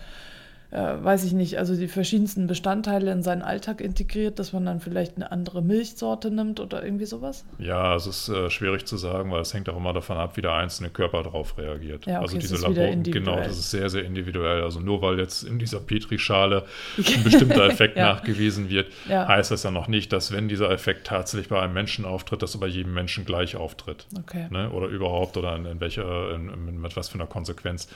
äh, 0.71 0.77
weiß 1.03 1.25
ich 1.25 1.33
nicht, 1.33 1.57
also 1.59 1.75
die 1.75 1.87
verschiedensten 1.89 2.47
Bestandteile 2.47 3.11
in 3.11 3.23
seinen 3.23 3.41
Alltag 3.41 3.81
integriert, 3.81 4.39
dass 4.39 4.53
man 4.53 4.65
dann 4.65 4.79
vielleicht 4.79 5.17
eine 5.17 5.31
andere 5.31 5.61
Milchsorte 5.61 6.31
nimmt 6.31 6.59
oder 6.61 6.83
irgendwie 6.83 7.05
sowas? 7.05 7.43
Ja, 7.59 7.93
es 7.95 8.07
ist 8.07 8.29
äh, 8.29 8.49
schwierig 8.49 8.85
zu 8.85 8.95
sagen, 8.97 9.31
weil 9.31 9.41
es 9.41 9.53
hängt 9.53 9.67
auch 9.69 9.75
immer 9.77 9.91
davon 9.93 10.17
ab, 10.17 10.37
wie 10.37 10.41
der 10.41 10.53
einzelne 10.53 10.89
Körper 10.89 11.23
darauf 11.23 11.57
reagiert. 11.57 12.05
Ja, 12.05 12.15
okay, 12.17 12.21
also 12.23 12.37
es 12.37 12.41
diese 12.43 12.55
ist 12.55 12.61
wieder 12.69 12.81
Labor, 12.83 12.93
individuell. 12.93 13.35
genau, 13.35 13.45
das 13.47 13.59
ist 13.59 13.71
sehr, 13.71 13.89
sehr 13.89 14.03
individuell. 14.05 14.63
Also 14.63 14.79
nur 14.79 15.01
weil 15.01 15.19
jetzt 15.19 15.43
in 15.43 15.59
dieser 15.59 15.79
Petrischale 15.81 16.63
ein 16.97 17.23
bestimmter 17.23 17.65
Effekt 17.65 17.97
Ja. 18.01 18.13
nachgewiesen 18.13 18.69
wird, 18.69 18.87
Ja. 19.09 19.27
heißt 19.27 19.51
das 19.51 19.63
ja 19.63 19.71
noch 19.71 19.87
nicht, 19.89 20.13
dass 20.13 20.31
wenn 20.31 20.47
dieser 20.47 20.71
Effekt 20.71 21.05
tatsächlich 21.07 21.49
bei 21.49 21.59
einem 21.61 21.73
Menschen 21.73 22.05
auftritt, 22.05 22.41
dass 22.41 22.55
er 22.55 22.61
bei 22.61 22.67
jedem 22.67 22.93
Menschen 22.93 23.25
gleich 23.25 23.57
auftritt. 23.57 24.05
Okay. 24.17 24.47
Ne? 24.49 24.69
Oder 24.71 24.87
überhaupt 24.87 25.35
oder 25.35 25.55
in, 25.57 25.65
in 25.65 25.79
welcher, 25.81 26.33
in, 26.33 26.79
mit 26.81 26.95
was 26.95 27.09
für 27.09 27.15
einer 27.15 27.27
Konsequenz. 27.27 27.89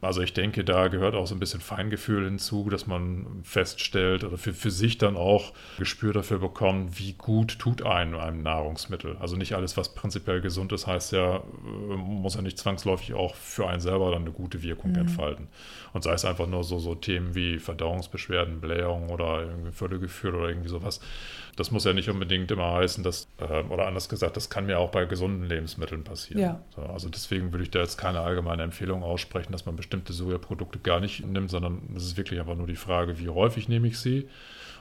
Also 0.00 0.20
ich 0.22 0.32
denke, 0.34 0.64
da 0.64 0.88
gehört 0.88 1.14
auch 1.14 1.26
so 1.26 1.34
ein 1.34 1.38
bisschen 1.38 1.60
Feingefühl 1.60 2.15
hinzu, 2.24 2.68
dass 2.70 2.86
man 2.86 3.26
feststellt 3.42 4.24
oder 4.24 4.38
für, 4.38 4.52
für 4.52 4.70
sich 4.70 4.98
dann 4.98 5.16
auch 5.16 5.52
Gespür 5.78 6.12
dafür 6.12 6.38
bekommt, 6.38 6.98
wie 6.98 7.12
gut 7.12 7.58
tut 7.58 7.82
einem 7.82 8.18
ein 8.18 8.42
Nahrungsmittel. 8.42 9.16
Also 9.18 9.36
nicht 9.36 9.54
alles, 9.54 9.76
was 9.76 9.94
prinzipiell 9.94 10.40
gesund 10.40 10.72
ist, 10.72 10.86
heißt 10.86 11.12
ja, 11.12 11.36
äh, 11.36 11.96
muss 11.96 12.34
ja 12.34 12.42
nicht 12.42 12.58
zwangsläufig 12.58 13.14
auch 13.14 13.34
für 13.34 13.68
einen 13.68 13.80
selber 13.80 14.10
dann 14.10 14.22
eine 14.22 14.32
gute 14.32 14.62
Wirkung 14.62 14.94
entfalten. 14.94 15.48
Und 15.92 16.02
sei 16.02 16.12
es 16.12 16.24
einfach 16.24 16.46
nur 16.46 16.64
so, 16.64 16.78
so 16.78 16.94
Themen 16.94 17.34
wie 17.34 17.58
Verdauungsbeschwerden, 17.58 18.60
Blähung 18.60 19.10
oder 19.10 19.42
irgendwie 19.42 19.72
Völlegefühl 19.72 20.34
oder 20.34 20.48
irgendwie 20.48 20.68
sowas. 20.68 21.00
Das 21.56 21.70
muss 21.70 21.84
ja 21.84 21.92
nicht 21.92 22.08
unbedingt 22.10 22.50
immer 22.50 22.72
heißen, 22.74 23.02
dass, 23.02 23.28
äh, 23.38 23.62
oder 23.64 23.86
anders 23.86 24.08
gesagt, 24.08 24.36
das 24.36 24.50
kann 24.50 24.66
mir 24.66 24.78
auch 24.78 24.90
bei 24.90 25.06
gesunden 25.06 25.48
Lebensmitteln 25.48 26.04
passieren. 26.04 26.40
Ja. 26.40 26.60
So, 26.74 26.82
also 26.82 27.08
deswegen 27.08 27.52
würde 27.52 27.64
ich 27.64 27.70
da 27.70 27.80
jetzt 27.80 27.96
keine 27.96 28.20
allgemeine 28.20 28.62
Empfehlung 28.62 29.02
aussprechen, 29.02 29.52
dass 29.52 29.66
man 29.66 29.74
bestimmte 29.76 30.12
Sojaprodukte 30.12 30.78
gar 30.78 31.00
nicht 31.00 31.24
nimmt, 31.26 31.50
sondern 31.50 31.82
es 31.96 32.04
ist 32.04 32.16
wirklich 32.16 32.38
einfach 32.40 32.56
nur 32.56 32.66
die 32.66 32.76
Frage, 32.76 33.18
wie 33.18 33.28
häufig 33.30 33.68
nehme 33.68 33.88
ich 33.88 33.98
sie 33.98 34.28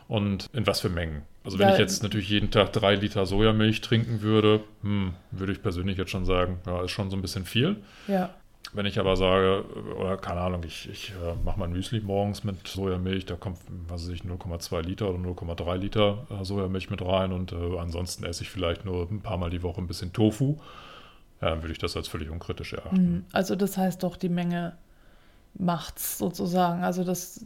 und 0.08 0.48
in 0.54 0.68
was 0.68 0.82
für 0.82 0.90
Mengen. 0.90 1.24
Also 1.44 1.60
wenn 1.60 1.68
Ja, 1.68 1.74
ich 1.74 1.80
jetzt 1.80 2.04
natürlich 2.04 2.30
jeden 2.30 2.52
Tag 2.52 2.74
drei 2.74 2.96
Liter 2.96 3.26
Sojamilch 3.26 3.82
trinken 3.82 4.22
würde, 4.22 4.64
hm, 4.82 5.14
würde 5.32 5.54
ich 5.54 5.62
persönlich 5.62 5.98
jetzt 5.98 6.12
schon 6.12 6.26
sagen, 6.26 6.60
ja, 6.66 6.84
ist 6.84 6.92
schon 6.92 7.10
so 7.10 7.16
ein 7.16 7.22
bisschen 7.22 7.46
viel. 7.46 7.78
Ja. 8.08 8.34
Wenn 8.74 8.86
ich 8.86 9.00
aber 9.00 9.16
sage, 9.16 9.64
oder 9.98 10.18
keine 10.18 10.42
Ahnung, 10.42 10.64
ich, 10.66 10.90
ich 10.90 11.12
äh, 11.12 11.36
mache 11.44 11.60
mein 11.60 11.72
Müsli 11.72 12.02
morgens 12.02 12.44
mit 12.44 12.68
Sojamilch, 12.68 13.26
da 13.26 13.36
kommt, 13.36 13.60
was 13.88 14.04
weiß 14.04 14.14
ich, 14.14 14.22
0,2 14.22 14.82
Liter 14.82 15.10
oder 15.10 15.20
0,3 15.20 15.78
Liter 15.78 16.28
äh, 16.30 16.44
Sojamilch 16.44 16.90
mit 16.90 17.02
rein 17.02 17.32
und 17.32 17.52
äh, 17.52 17.78
ansonsten 17.78 18.26
esse 18.26 18.44
ich 18.44 18.50
vielleicht 18.50 18.86
nur 18.86 19.10
ein 19.10 19.22
paar 19.22 19.38
Mal 19.38 19.50
die 19.50 19.64
Woche 19.64 19.82
ein 19.82 19.88
bisschen 19.88 20.14
Tofu, 20.14 20.58
dann 21.40 21.62
würde 21.62 21.74
ich 21.74 21.80
das 21.80 21.96
als 21.96 22.08
völlig 22.08 22.30
unkritisch 22.30 22.74
erachten. 22.74 22.96
Mhm. 22.96 23.26
Also 23.32 23.56
das 23.56 23.78
heißt 23.78 24.04
doch, 24.04 24.18
die 24.18 24.30
Menge 24.30 24.78
macht's 25.54 26.18
sozusagen. 26.18 26.84
Also 26.84 27.04
dass 27.04 27.46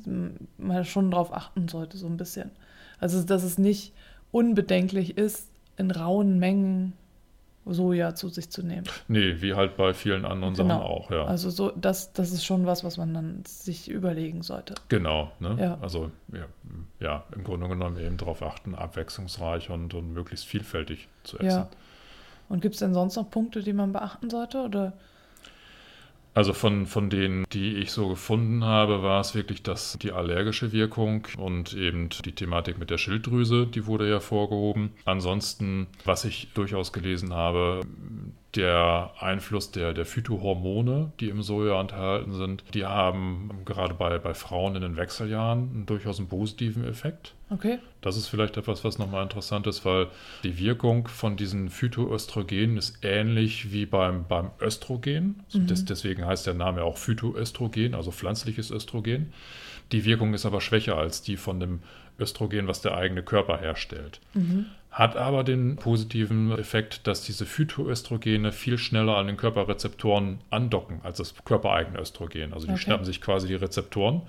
man 0.57 0.85
schon 0.85 1.11
darauf 1.11 1.33
achten 1.33 1.67
sollte, 1.67 1.97
so 1.97 2.07
ein 2.07 2.17
bisschen. 2.17 2.51
Also 2.99 3.23
dass 3.23 3.43
es 3.43 3.57
nicht 3.57 3.93
unbedenklich 4.31 5.17
ist, 5.17 5.49
in 5.77 5.91
rauen 5.91 6.39
Mengen 6.39 6.93
Soja 7.73 8.15
zu 8.15 8.29
sich 8.29 8.49
zu 8.49 8.63
nehmen. 8.63 8.85
Nee, 9.07 9.41
wie 9.41 9.53
halt 9.53 9.77
bei 9.77 9.93
vielen 9.93 10.25
anderen 10.25 10.55
Sachen 10.55 10.69
Genau. 10.69 10.81
auch, 10.81 11.11
ja. 11.11 11.25
Also 11.25 11.49
so, 11.49 11.71
das, 11.71 12.13
das 12.13 12.31
ist 12.31 12.45
schon 12.45 12.65
was, 12.65 12.83
was 12.83 12.97
man 12.97 13.13
dann 13.13 13.43
sich 13.45 13.89
überlegen 13.89 14.41
sollte. 14.41 14.75
Genau, 14.89 15.31
ne? 15.39 15.57
Ja. 15.59 15.77
Also 15.81 16.11
ja, 16.33 16.45
ja, 16.99 17.23
im 17.35 17.43
Grunde 17.43 17.67
genommen 17.67 17.97
eben 17.97 18.17
darauf 18.17 18.41
achten, 18.41 18.75
abwechslungsreich 18.75 19.69
und, 19.69 19.93
und 19.93 20.13
möglichst 20.13 20.45
vielfältig 20.45 21.07
zu 21.23 21.37
essen. 21.39 21.47
Ja. 21.47 21.69
Und 22.49 22.61
gibt 22.61 22.75
es 22.75 22.79
denn 22.79 22.93
sonst 22.93 23.15
noch 23.15 23.29
Punkte, 23.29 23.61
die 23.61 23.73
man 23.73 23.91
beachten 23.93 24.29
sollte? 24.29 24.63
Oder? 24.63 24.93
Also 26.33 26.53
von, 26.53 26.85
von 26.85 27.09
denen, 27.09 27.45
die 27.51 27.77
ich 27.77 27.91
so 27.91 28.07
gefunden 28.07 28.63
habe, 28.63 29.01
war 29.01 29.19
es 29.19 29.35
wirklich 29.35 29.63
das, 29.63 29.97
die 30.01 30.11
allergische 30.11 30.71
Wirkung 30.71 31.27
und 31.37 31.73
eben 31.73 32.09
die 32.23 32.33
Thematik 32.33 32.77
mit 32.77 32.89
der 32.89 32.97
Schilddrüse, 32.97 33.65
die 33.65 33.87
wurde 33.87 34.07
hervorgehoben. 34.07 34.91
Ansonsten, 35.05 35.87
was 36.05 36.25
ich 36.25 36.49
durchaus 36.53 36.93
gelesen 36.93 37.33
habe, 37.33 37.81
der 38.55 39.11
Einfluss 39.19 39.71
der, 39.71 39.93
der 39.93 40.05
Phytohormone, 40.05 41.11
die 41.19 41.29
im 41.29 41.43
Soja 41.43 41.79
enthalten 41.79 42.33
sind, 42.33 42.63
die 42.73 42.85
haben 42.85 43.51
gerade 43.63 43.93
bei, 43.93 44.17
bei 44.17 44.33
Frauen 44.33 44.75
in 44.75 44.81
den 44.81 44.97
Wechseljahren 44.97 45.85
durchaus 45.85 46.17
einen 46.17 46.29
positiven 46.29 46.83
Effekt. 46.83 47.35
Okay. 47.51 47.77
Das 48.01 48.17
ist 48.17 48.27
vielleicht 48.27 48.57
etwas, 48.57 48.83
was 48.83 48.97
nochmal 48.97 49.23
interessant 49.23 49.67
ist, 49.67 49.85
weil 49.85 50.07
die 50.43 50.57
Wirkung 50.57 51.07
von 51.07 51.35
diesen 51.37 51.69
Phytoöstrogenen 51.69 52.77
ist 52.77 52.99
ähnlich 53.03 53.71
wie 53.71 53.85
beim, 53.85 54.25
beim 54.27 54.51
Östrogen. 54.61 55.43
Mhm. 55.53 55.67
Das, 55.67 55.85
deswegen 55.85 56.25
heißt 56.25 56.47
der 56.47 56.53
Name 56.55 56.83
auch 56.83 56.97
Phytoöstrogen, 56.97 57.93
also 57.93 58.11
pflanzliches 58.11 58.71
Östrogen. 58.71 59.33
Die 59.91 60.05
Wirkung 60.05 60.33
ist 60.33 60.45
aber 60.45 60.61
schwächer 60.61 60.97
als 60.97 61.21
die 61.21 61.37
von 61.37 61.59
dem 61.59 61.81
Östrogen, 62.19 62.67
was 62.67 62.81
der 62.81 62.95
eigene 62.95 63.23
Körper 63.23 63.57
herstellt. 63.57 64.19
Mhm. 64.33 64.65
Hat 64.91 65.15
aber 65.15 65.43
den 65.43 65.75
positiven 65.75 66.51
Effekt, 66.57 67.05
dass 67.05 67.21
diese 67.21 67.45
Phytoöstrogene 67.45 68.51
viel 68.51 68.77
schneller 68.77 69.17
an 69.17 69.27
den 69.27 69.37
Körperrezeptoren 69.37 70.39
andocken 70.49 70.99
als 71.03 71.17
das 71.17 71.35
körpereigene 71.45 71.99
Östrogen. 71.99 72.53
Also 72.53 72.65
die 72.65 72.73
okay. 72.73 72.81
schnappen 72.81 73.05
sich 73.05 73.21
quasi 73.21 73.47
die 73.47 73.55
Rezeptoren. 73.55 74.23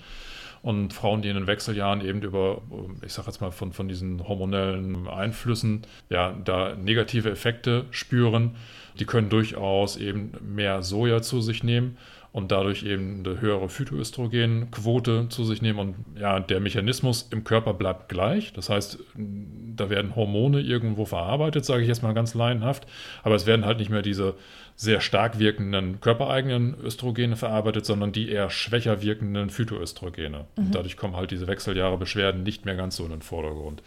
Und 0.63 0.93
Frauen, 0.93 1.23
die 1.23 1.31
in 1.31 1.37
den 1.37 1.47
Wechseljahren 1.47 2.05
eben 2.05 2.21
über, 2.21 2.61
ich 3.03 3.15
sage 3.15 3.29
jetzt 3.29 3.41
mal, 3.41 3.51
von, 3.51 3.73
von 3.73 3.89
diesen 3.89 4.29
hormonellen 4.29 5.09
Einflüssen, 5.09 5.83
ja, 6.11 6.33
da 6.45 6.75
negative 6.75 7.31
Effekte 7.31 7.87
spüren, 7.91 8.57
die 8.99 9.07
können 9.07 9.31
durchaus 9.31 9.97
eben 9.97 10.33
mehr 10.43 10.83
Soja 10.83 11.23
zu 11.23 11.41
sich 11.41 11.65
nehmen 11.65 11.97
und 12.33 12.53
dadurch 12.53 12.85
eben 12.85 13.25
eine 13.25 13.41
höhere 13.41 13.69
Phytoöstrogenquote 13.69 15.29
zu 15.31 15.45
sich 15.45 15.63
nehmen. 15.63 15.79
Und 15.79 15.97
ja, 16.19 16.39
der 16.39 16.61
Mechanismus 16.61 17.29
im 17.33 17.43
Körper 17.43 17.75
bleibt 17.75 18.09
gleich. 18.09 18.53
Das 18.53 18.71
heißt, 18.71 18.99
da 19.17 19.91
werden 19.91 20.15
Hormone 20.15 20.61
irgendwo 20.61 21.07
verarbeitet, 21.07 21.65
sage 21.65 21.83
ich 21.83 21.89
jetzt 21.89 22.05
mal 22.05 22.15
ganz 22.15 22.35
laienhaft. 22.35 22.87
Aber 23.25 23.35
es 23.35 23.47
werden 23.47 23.65
halt 23.65 23.79
nicht 23.79 23.91
mehr 23.91 24.03
diese 24.03 24.35
sehr 24.77 25.01
stark 25.01 25.41
wirkenden 25.41 26.01
körpereigenen 26.01 26.75
Östrogene 26.81 27.37
verarbeitet, 27.37 27.85
sondern 27.85 28.13
die 28.13 28.31
eher 28.31 28.49
schwächer 28.49 29.03
wirkenden 29.03 29.51
Phytoöstrogene. 29.51 30.47
Mhm. 30.57 30.65
Und 30.65 30.75
dadurch 30.75 30.97
kommen 30.97 31.17
halt 31.17 31.33
diese 31.33 31.49
Wechseljahre 31.49 31.99
Beschwerden 31.99 32.45
nicht 32.45 32.65
mehr 32.65 32.77
ganz 32.77 32.97
so 32.97 33.05
in 33.05 33.11
den 33.11 33.23
Vordergrund. 33.23 33.83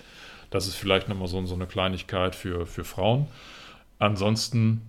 Das 0.49 0.67
ist 0.67 0.75
vielleicht 0.75 1.07
nochmal 1.07 1.29
so, 1.29 1.43
so 1.45 1.55
eine 1.55 1.65
Kleinigkeit 1.65 2.35
für, 2.35 2.65
für 2.65 2.83
Frauen. 2.83 3.27
Ansonsten 3.99 4.81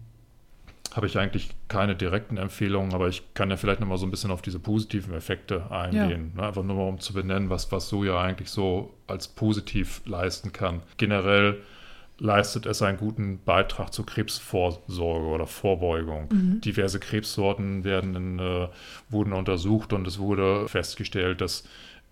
habe 0.95 1.07
ich 1.07 1.19
eigentlich 1.19 1.51
keine 1.67 1.97
direkten 1.97 2.37
Empfehlungen, 2.37 2.95
aber 2.95 3.09
ich 3.09 3.35
kann 3.35 3.51
ja 3.51 3.57
vielleicht 3.57 3.81
nochmal 3.81 3.99
so 3.99 4.07
ein 4.07 4.13
bisschen 4.13 4.31
auf 4.31 4.43
diese 4.43 4.61
positiven 4.61 5.13
Effekte 5.13 5.71
eingehen. 5.71 6.33
Ja. 6.37 6.43
Ne? 6.43 6.49
Einfach 6.49 6.63
nur 6.63 6.77
mal, 6.77 6.89
um 6.89 7.01
zu 7.01 7.13
benennen, 7.13 7.51
was, 7.51 7.73
was 7.73 7.89
Soja 7.89 8.21
eigentlich 8.21 8.49
so 8.51 8.95
als 9.09 9.27
positiv 9.27 10.03
leisten 10.07 10.53
kann. 10.53 10.83
Generell 10.97 11.59
leistet 12.19 12.67
es 12.67 12.81
einen 12.81 12.97
guten 12.97 13.41
Beitrag 13.45 13.93
zur 13.93 14.07
Krebsvorsorge 14.07 15.27
oder 15.27 15.49
Vorbeugung. 15.49 16.29
Mhm. 16.31 16.61
Diverse 16.61 17.01
Krebssorten 17.01 17.83
werden 17.83 18.15
in, 18.15 18.39
äh, 18.39 18.69
wurden 19.09 19.33
untersucht 19.33 19.93
und 19.93 20.07
es 20.07 20.21
wurde 20.21 20.69
festgestellt, 20.69 21.41
dass 21.41 21.65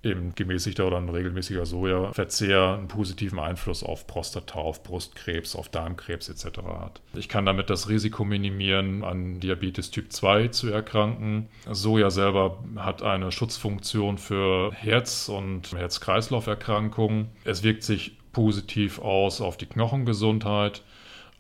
eben 0.03 0.35
gemäßigter 0.35 0.87
oder 0.87 0.97
ein 0.97 1.09
regelmäßiger 1.09 1.65
Sojaverzehr 1.65 2.75
einen 2.75 2.89
positiven 2.89 3.39
Einfluss 3.39 3.83
auf 3.83 4.07
Prostata, 4.07 4.59
auf 4.59 4.83
Brustkrebs, 4.83 5.55
auf 5.55 5.69
Darmkrebs 5.69 6.29
etc. 6.29 6.59
hat. 6.63 7.01
Ich 7.15 7.29
kann 7.29 7.47
damit 7.47 7.71
das 7.71 7.89
Risiko 7.89 8.25
minimieren, 8.25 9.05
an 9.05 9.41
Diabetes 9.41 9.91
Typ 9.91 10.13
2 10.13 10.49
zu 10.49 10.71
erkranken. 10.71 11.49
Soja 11.71 12.11
selber 12.11 12.63
hat 12.77 13.03
eine 13.03 13.31
Schutzfunktion 13.31 14.19
für 14.19 14.73
Herz- 14.73 15.29
und 15.29 15.73
Herz-Kreislauf-Erkrankungen. 15.73 17.29
Es 17.45 17.63
wirkt 17.63 17.85
sich 17.85 18.17
positiv 18.33 18.99
aus 18.99 19.41
auf 19.41 19.57
die 19.57 19.67
Knochengesundheit. 19.67 20.83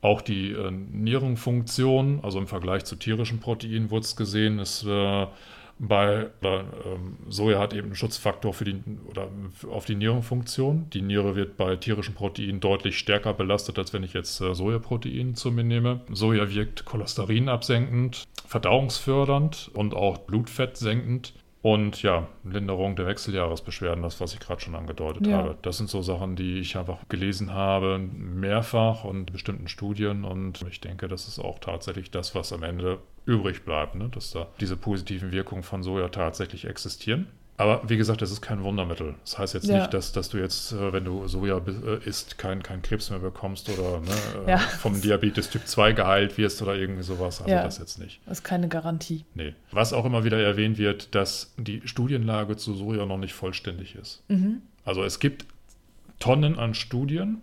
Auch 0.03 0.20
die 0.20 0.51
äh, 0.51 0.70
Nierenfunktion, 0.70 2.20
also 2.22 2.38
im 2.38 2.48
Vergleich 2.48 2.85
zu 2.85 2.96
tierischen 2.96 3.38
Proteinen 3.38 3.90
wurde 3.90 4.05
es 4.05 4.16
gesehen, 4.16 4.59
ist 4.59 4.85
äh, 4.85 5.27
bei 5.78 6.28
oder, 6.40 6.61
ähm, 6.85 7.16
Soja 7.28 7.58
hat 7.58 7.74
eben 7.74 7.88
einen 7.88 7.94
Schutzfaktor 7.94 8.52
für 8.52 8.64
die 8.64 8.80
oder 9.08 9.28
auf 9.70 9.85
die 9.85 9.94
Nierenfunktion. 9.94 10.88
Die 10.90 11.02
Niere 11.02 11.35
wird 11.35 11.56
bei 11.56 11.76
tierischen 11.76 12.14
Proteinen 12.14 12.61
deutlich 12.61 12.98
stärker 12.98 13.35
belastet, 13.35 13.78
als 13.78 13.92
wenn 13.92 14.04
ich 14.04 14.12
jetzt 14.12 14.40
äh, 14.40 14.54
Sojaprotein 14.54 15.35
zu 15.35 15.50
mir 15.50 15.64
nehme. 15.64 16.00
Soja 16.11 16.48
wirkt 16.48 16.85
cholesterinabsenkend, 16.85 18.24
verdauungsfördernd 18.46 19.70
und 19.74 19.94
auch 19.94 20.18
blutfettsenkend. 20.18 21.35
Und 21.62 22.03
ja, 22.03 22.27
Linderung 22.42 22.96
der 22.96 23.07
Wechseljahresbeschwerden, 23.07 24.03
das, 24.03 24.20
was 24.20 24.35
ich 24.35 24.40
gerade 24.40 24.61
schon 24.61 24.75
angedeutet 24.75 25.29
ja. 25.29 25.38
habe. 25.38 25.57
Das 25.62 25.79
sind 25.79 25.88
so 25.88 26.03
Sachen, 26.03 26.35
die 26.35 26.59
ich 26.59 26.77
einfach 26.77 27.09
gelesen 27.09 27.53
habe, 27.53 27.98
mehrfach 27.98 29.05
und 29.05 29.29
in 29.29 29.33
bestimmten 29.33 29.68
Studien. 29.68 30.25
Und 30.25 30.62
ich 30.68 30.81
denke, 30.81 31.07
das 31.07 31.29
ist 31.29 31.38
auch 31.38 31.61
tatsächlich 31.61 32.11
das, 32.11 32.35
was 32.35 32.53
am 32.53 32.64
Ende 32.64 32.98
übrig 33.27 33.64
bleibt, 33.64 33.94
ne? 33.94 34.09
dass 34.09 34.33
da 34.33 34.48
diese 34.59 34.77
positiven 34.77 35.31
Wirkungen 35.31 35.62
von 35.62 35.85
Soja 35.85 36.09
tatsächlich 36.09 36.64
existieren. 36.64 37.29
Aber 37.58 37.82
wie 37.88 37.96
gesagt, 37.96 38.22
das 38.22 38.30
ist 38.30 38.40
kein 38.40 38.62
Wundermittel. 38.64 39.14
Das 39.24 39.38
heißt 39.38 39.54
jetzt 39.54 39.66
ja. 39.66 39.80
nicht, 39.80 39.94
dass, 39.94 40.12
dass 40.12 40.30
du 40.30 40.38
jetzt, 40.38 40.72
äh, 40.72 40.92
wenn 40.92 41.04
du 41.04 41.28
Soja 41.28 41.58
äh, 41.58 42.02
isst, 42.04 42.38
keinen 42.38 42.62
kein 42.62 42.80
Krebs 42.82 43.10
mehr 43.10 43.18
bekommst 43.18 43.68
oder 43.68 44.00
ne, 44.00 44.46
äh, 44.46 44.50
ja. 44.52 44.58
vom 44.58 45.00
Diabetes 45.00 45.50
Typ 45.50 45.66
2 45.66 45.92
geheilt 45.92 46.38
wirst 46.38 46.62
oder 46.62 46.74
irgendwie 46.74 47.02
sowas. 47.02 47.40
Also 47.40 47.52
ja. 47.52 47.62
das 47.62 47.78
jetzt 47.78 47.98
nicht. 47.98 48.20
Das 48.26 48.38
ist 48.38 48.44
keine 48.44 48.68
Garantie. 48.68 49.24
Nee. 49.34 49.54
Was 49.70 49.92
auch 49.92 50.04
immer 50.06 50.24
wieder 50.24 50.42
erwähnt 50.42 50.78
wird, 50.78 51.14
dass 51.14 51.52
die 51.58 51.82
Studienlage 51.84 52.56
zu 52.56 52.74
Soja 52.74 53.04
noch 53.04 53.18
nicht 53.18 53.34
vollständig 53.34 53.96
ist. 53.96 54.22
Mhm. 54.28 54.62
Also 54.84 55.04
es 55.04 55.20
gibt 55.20 55.44
Tonnen 56.18 56.58
an 56.58 56.74
Studien, 56.74 57.42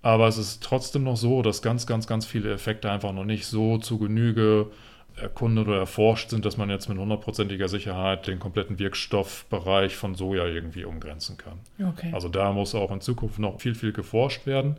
aber 0.00 0.28
es 0.28 0.38
ist 0.38 0.62
trotzdem 0.62 1.02
noch 1.04 1.16
so, 1.16 1.42
dass 1.42 1.60
ganz, 1.60 1.86
ganz, 1.86 2.06
ganz 2.06 2.24
viele 2.24 2.52
Effekte 2.52 2.90
einfach 2.90 3.12
noch 3.12 3.24
nicht 3.24 3.46
so 3.46 3.78
zu 3.78 3.98
Genüge 3.98 4.70
erkundet 5.16 5.68
oder 5.68 5.78
erforscht 5.78 6.30
sind, 6.30 6.44
dass 6.44 6.56
man 6.56 6.70
jetzt 6.70 6.88
mit 6.88 6.98
hundertprozentiger 6.98 7.68
Sicherheit 7.68 8.26
den 8.26 8.38
kompletten 8.38 8.78
Wirkstoffbereich 8.78 9.96
von 9.96 10.14
Soja 10.14 10.46
irgendwie 10.46 10.84
umgrenzen 10.84 11.36
kann. 11.36 11.60
Okay. 11.80 12.10
Also 12.12 12.28
da 12.28 12.52
muss 12.52 12.74
auch 12.74 12.90
in 12.90 13.00
Zukunft 13.00 13.38
noch 13.38 13.60
viel, 13.60 13.74
viel 13.74 13.92
geforscht 13.92 14.46
werden. 14.46 14.76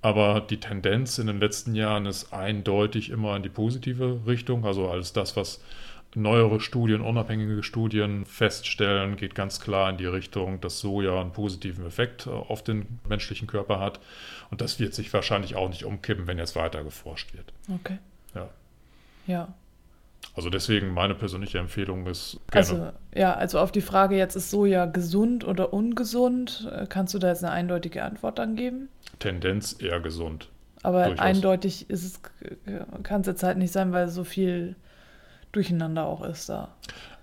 Aber 0.00 0.40
die 0.40 0.60
Tendenz 0.60 1.18
in 1.18 1.26
den 1.26 1.40
letzten 1.40 1.74
Jahren 1.74 2.06
ist 2.06 2.32
eindeutig 2.32 3.10
immer 3.10 3.36
in 3.36 3.42
die 3.42 3.48
positive 3.48 4.20
Richtung. 4.26 4.64
Also 4.64 4.88
alles 4.88 5.12
das, 5.12 5.36
was 5.36 5.60
neuere 6.14 6.60
Studien, 6.60 7.00
unabhängige 7.00 7.62
Studien 7.62 8.24
feststellen, 8.24 9.16
geht 9.16 9.34
ganz 9.34 9.60
klar 9.60 9.90
in 9.90 9.98
die 9.98 10.06
Richtung, 10.06 10.60
dass 10.60 10.80
Soja 10.80 11.20
einen 11.20 11.32
positiven 11.32 11.84
Effekt 11.84 12.26
auf 12.26 12.62
den 12.62 13.00
menschlichen 13.08 13.48
Körper 13.48 13.80
hat. 13.80 14.00
Und 14.50 14.60
das 14.60 14.80
wird 14.80 14.94
sich 14.94 15.12
wahrscheinlich 15.12 15.56
auch 15.56 15.68
nicht 15.68 15.84
umkippen, 15.84 16.26
wenn 16.26 16.38
jetzt 16.38 16.56
weiter 16.56 16.84
geforscht 16.84 17.34
wird. 17.34 17.52
Okay. 17.80 17.98
Ja. 19.28 19.54
Also 20.34 20.50
deswegen 20.50 20.92
meine 20.94 21.14
persönliche 21.14 21.58
Empfehlung 21.58 22.06
ist 22.06 22.40
gerne. 22.50 22.66
Also 22.66 22.92
ja, 23.14 23.34
also 23.34 23.60
auf 23.60 23.72
die 23.72 23.80
Frage 23.80 24.16
jetzt 24.16 24.34
ist 24.34 24.50
Soja 24.50 24.86
gesund 24.86 25.46
oder 25.46 25.72
ungesund, 25.72 26.68
äh, 26.72 26.86
kannst 26.88 27.14
du 27.14 27.18
da 27.18 27.28
jetzt 27.28 27.44
eine 27.44 27.52
eindeutige 27.52 28.02
Antwort 28.02 28.38
dann 28.38 28.56
geben? 28.56 28.88
Tendenz 29.18 29.76
eher 29.80 30.00
gesund. 30.00 30.48
Aber 30.82 31.06
Durchaus. 31.06 31.24
eindeutig 31.24 31.90
ist 31.90 32.04
es 32.04 32.20
kann 33.02 33.22
es 33.22 33.26
jetzt 33.26 33.42
halt 33.42 33.58
nicht 33.58 33.72
sein, 33.72 33.92
weil 33.92 34.08
so 34.08 34.24
viel 34.24 34.76
Durcheinander 35.52 36.06
auch 36.06 36.24
ist 36.24 36.48
da. 36.48 36.74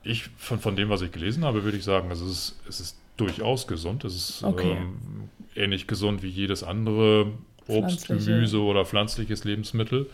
Ich 0.04 0.30
von, 0.38 0.60
von 0.60 0.76
dem, 0.76 0.90
was 0.90 1.02
ich 1.02 1.12
gelesen 1.12 1.46
habe, 1.46 1.64
würde 1.64 1.78
ich 1.78 1.84
sagen, 1.84 2.12
es 2.12 2.22
ist, 2.22 2.60
es 2.68 2.80
ist 2.80 2.98
durchaus 3.18 3.68
gesund. 3.68 4.04
Es 4.04 4.16
ist 4.16 4.44
okay. 4.44 4.72
ähm, 4.72 5.30
ähnlich 5.56 5.88
gesund 5.88 6.22
wie 6.22 6.30
jedes 6.30 6.64
andere 6.64 7.28
Obst, 7.68 8.08
Gemüse 8.08 8.60
oder 8.60 8.86
pflanzliches 8.86 9.44
Lebensmittel 9.46 10.10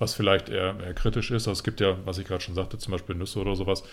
was 0.00 0.14
vielleicht 0.14 0.48
eher, 0.48 0.74
eher 0.80 0.94
kritisch 0.94 1.30
ist. 1.30 1.46
Also 1.46 1.52
es 1.52 1.62
gibt 1.62 1.80
ja, 1.80 1.94
was 2.06 2.16
ich 2.18 2.26
gerade 2.26 2.40
schon 2.40 2.54
sagte, 2.54 2.78
zum 2.78 2.92
Beispiel 2.92 3.14
Nüsse 3.14 3.38
oder 3.38 3.54
sowas 3.54 3.84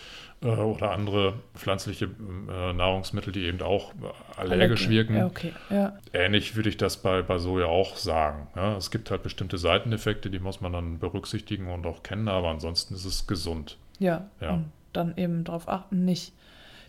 äh, 0.42 0.48
oder 0.48 0.92
andere 0.92 1.34
pflanzliche 1.54 2.06
äh, 2.06 2.74
Nahrungsmittel, 2.74 3.34
die 3.34 3.42
eben 3.42 3.62
auch 3.62 3.92
allergisch 4.38 4.86
Allergie. 4.86 4.90
wirken. 4.90 5.18
Ja, 5.18 5.26
okay. 5.26 5.54
ja. 5.70 6.00
Ähnlich 6.14 6.56
würde 6.56 6.70
ich 6.70 6.78
das 6.78 6.98
bei, 6.98 7.22
bei 7.22 7.38
Soja 7.38 7.66
auch 7.66 7.98
sagen. 7.98 8.48
Ja, 8.56 8.78
es 8.78 8.90
gibt 8.90 9.12
halt 9.12 9.22
bestimmte 9.22 9.58
Seiteneffekte, 9.58 10.30
die 10.30 10.40
muss 10.40 10.62
man 10.62 10.72
dann 10.72 10.98
berücksichtigen 10.98 11.68
und 11.68 11.86
auch 11.86 12.04
kennen, 12.04 12.30
aber 12.30 12.50
ansonsten 12.50 12.96
ist 12.96 13.06
es 13.06 13.28
gesund. 13.28 13.78
Ja, 14.00 14.30
ja. 14.40 14.54
und 14.54 14.72
dann 14.94 15.18
eben 15.18 15.44
darauf 15.44 15.68
achten, 15.68 16.06
nicht 16.06 16.32